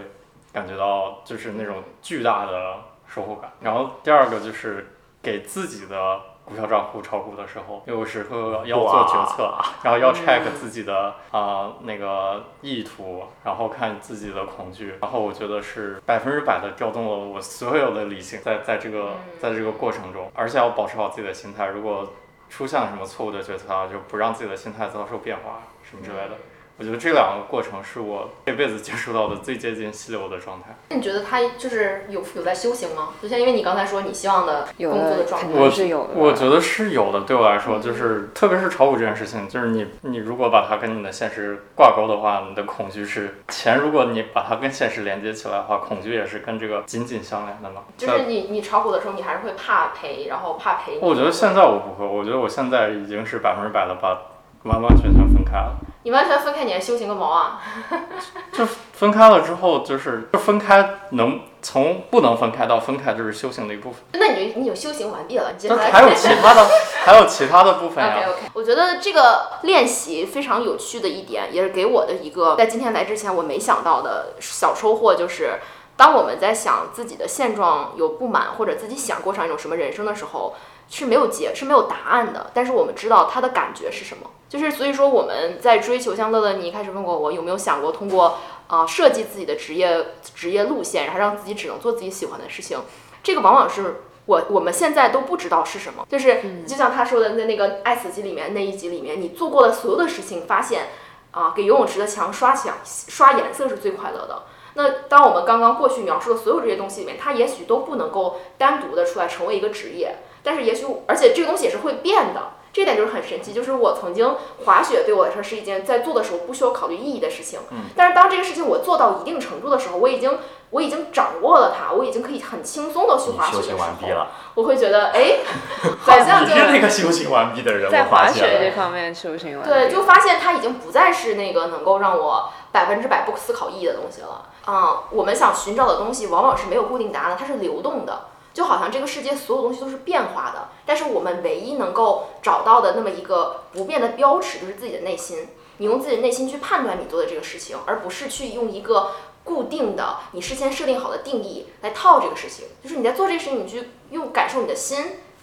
[0.53, 2.75] 感觉到就是那种巨大的
[3.07, 3.51] 收获感。
[3.59, 22.11] 然后第二个就是给自己的股票账户炒股的时候，有时候要做决策，然后要 check 自己的啊、那个意图，然后看自己的恐惧，然后我觉得是百分之百的调动了我所有的理性，在在这个在这个过程中，而且要保持好自己的心态，如果
[22.49, 26.31] 出现了什么错误的决策啊，就不让自己的心态遭受变化什么之类的。
[26.79, 30.73] 我觉得这两个过程是我这辈子接触到的最接近溪流的状态。
[30.87, 33.09] 那你觉得他就是有有在修行吗？
[33.21, 36.11] 就像因为你刚才说你希望的有工作的状态，我是有的。
[36.15, 47.81] 我觉得是有的，对我来说，就是特别是炒股这件事情，就是你你如果把它跟你的现实挂钩的话，你的恐惧是钱，如果你把它跟现实连接起来的话，恐惧也是跟这个紧紧相连的嘛。
[47.97, 50.97] 就是你你炒股的时候，你还是会怕赔，然后怕赔。
[51.01, 54.17] 我觉得现在我不会，我觉得我现在已经是百分之百的把
[54.63, 55.75] 完完全全分开了。
[56.03, 57.61] 你完全分开，你还修行个毛啊！
[58.53, 64.01] 就分开了之后，就是就分开能从不能分开到分开，就是修行的一部分。
[64.13, 66.65] 那你就你就修行完毕了，你接下来还有其他的，
[67.03, 68.31] 还有其他的部分呀 OK。
[68.31, 75.59] OK，我觉得这个练习非常有趣的一点，也是给我的一个在今天来之前我没想到的小收获，就是
[75.97, 80.55] 当我们在想自己的现状有不满，或者自己想过上一种什么人生的时候，
[80.89, 84.29] 是没有结是没有答案的，但是我们知道他的感觉是什么。
[84.49, 92.79] 就是所以说我们在追求，像乐乐，你一开始问过我有没有想过通过啊、设计自己的职业职业路线，然后让自己只能做自己喜欢的事情，
[93.21, 100.87] 这个往往是我我们现在都不知道是什么，就是就像他说的那那个《爱死机》里面那一集里面，你做过的所有的事情，发现
[101.31, 104.43] 啊，给游泳池的墙刷墙刷颜色是最快乐的。
[104.75, 112.51] 那当我们刚刚过去描述的所有这些东西里面，它也许都不能够单独的出来成为一个职业，但是也许而且这个东西也是会变的。
[112.71, 117.59] 这点就是很神奇，就是我曾经滑雪对我来说是一件在做的时候不需要考虑意义的事情，
[117.95, 120.37] 但是当这个事情我做到一定程度的时候，我已经
[120.69, 125.39] 我已经掌握了它，我已经可以很轻松的去滑雪的时修行完毕候，了，我会觉得哎，
[125.99, 128.59] 好像就是那个修行完毕的人，在滑雪。
[128.61, 134.45] 这方面修行完对，就发现它已经不再是那个能够让我百分之百不思考意义的东西了。
[134.65, 138.25] 啊、我们想寻找的东西往往是没有固定答案的，它是流动的，
[138.59, 140.67] 就好像这个世界所有东西都是变化的。
[140.85, 145.47] 但是我们唯一能够找到的那么一个不变的标尺，就是自己的内心。
[145.77, 149.11] 你用自己的内心去判断你做的这个事情，而不是去用一个
[149.45, 152.65] 固定的你事先设定好的定义来套这个事情。
[152.83, 154.97] 就是你在做这个事情，你去用感受你的心，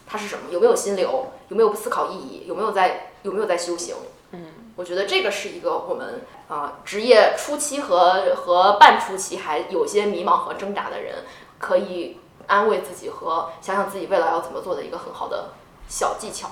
[0.07, 0.43] 它是什么？
[0.51, 1.29] 有没有心流？
[1.49, 2.45] 有没有不思考意义？
[2.47, 3.95] 有没有在有没有在修行？
[4.33, 4.45] 嗯
[4.77, 11.25] 我觉得这个是一个我们啊、职业初期和和半初期还有些迷茫和挣扎的人，
[11.59, 15.51] 可以安慰自己和想想自己未来要怎么做的一个很好的
[15.89, 16.49] 小技巧。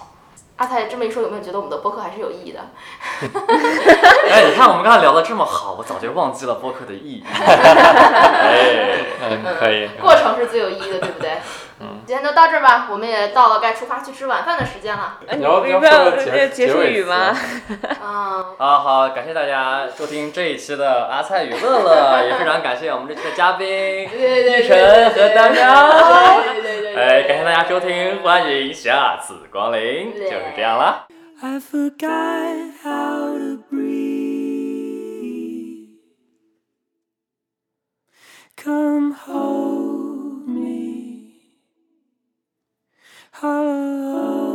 [0.57, 2.61] 阿泰这么一说，有没有觉得我们的播客还是有意义的？
[4.31, 7.25] 哎，你看我们刚才聊的这么好，我早就忘记了播客的意义。
[7.27, 9.89] 哎，嗯，可以。
[10.01, 11.39] 过程是最有意义的，对不对？
[11.81, 15.19] 嗯，今天就到这儿吧，我们也到了该出发去吃晚饭的时间了。
[15.27, 17.35] 哎，你要不要说结结束语吗？
[18.01, 23.67] 嗯，啊好，感谢大家收听这一期的阿菜与乐乐，也非常感谢我们这期的嘉宾
[24.07, 25.65] 一晨和丹丹。
[26.97, 31.07] 哎，感谢大家收听，欢迎下次光临，就是这样了。
[38.57, 39.84] Come home.
[43.47, 44.54] Oh.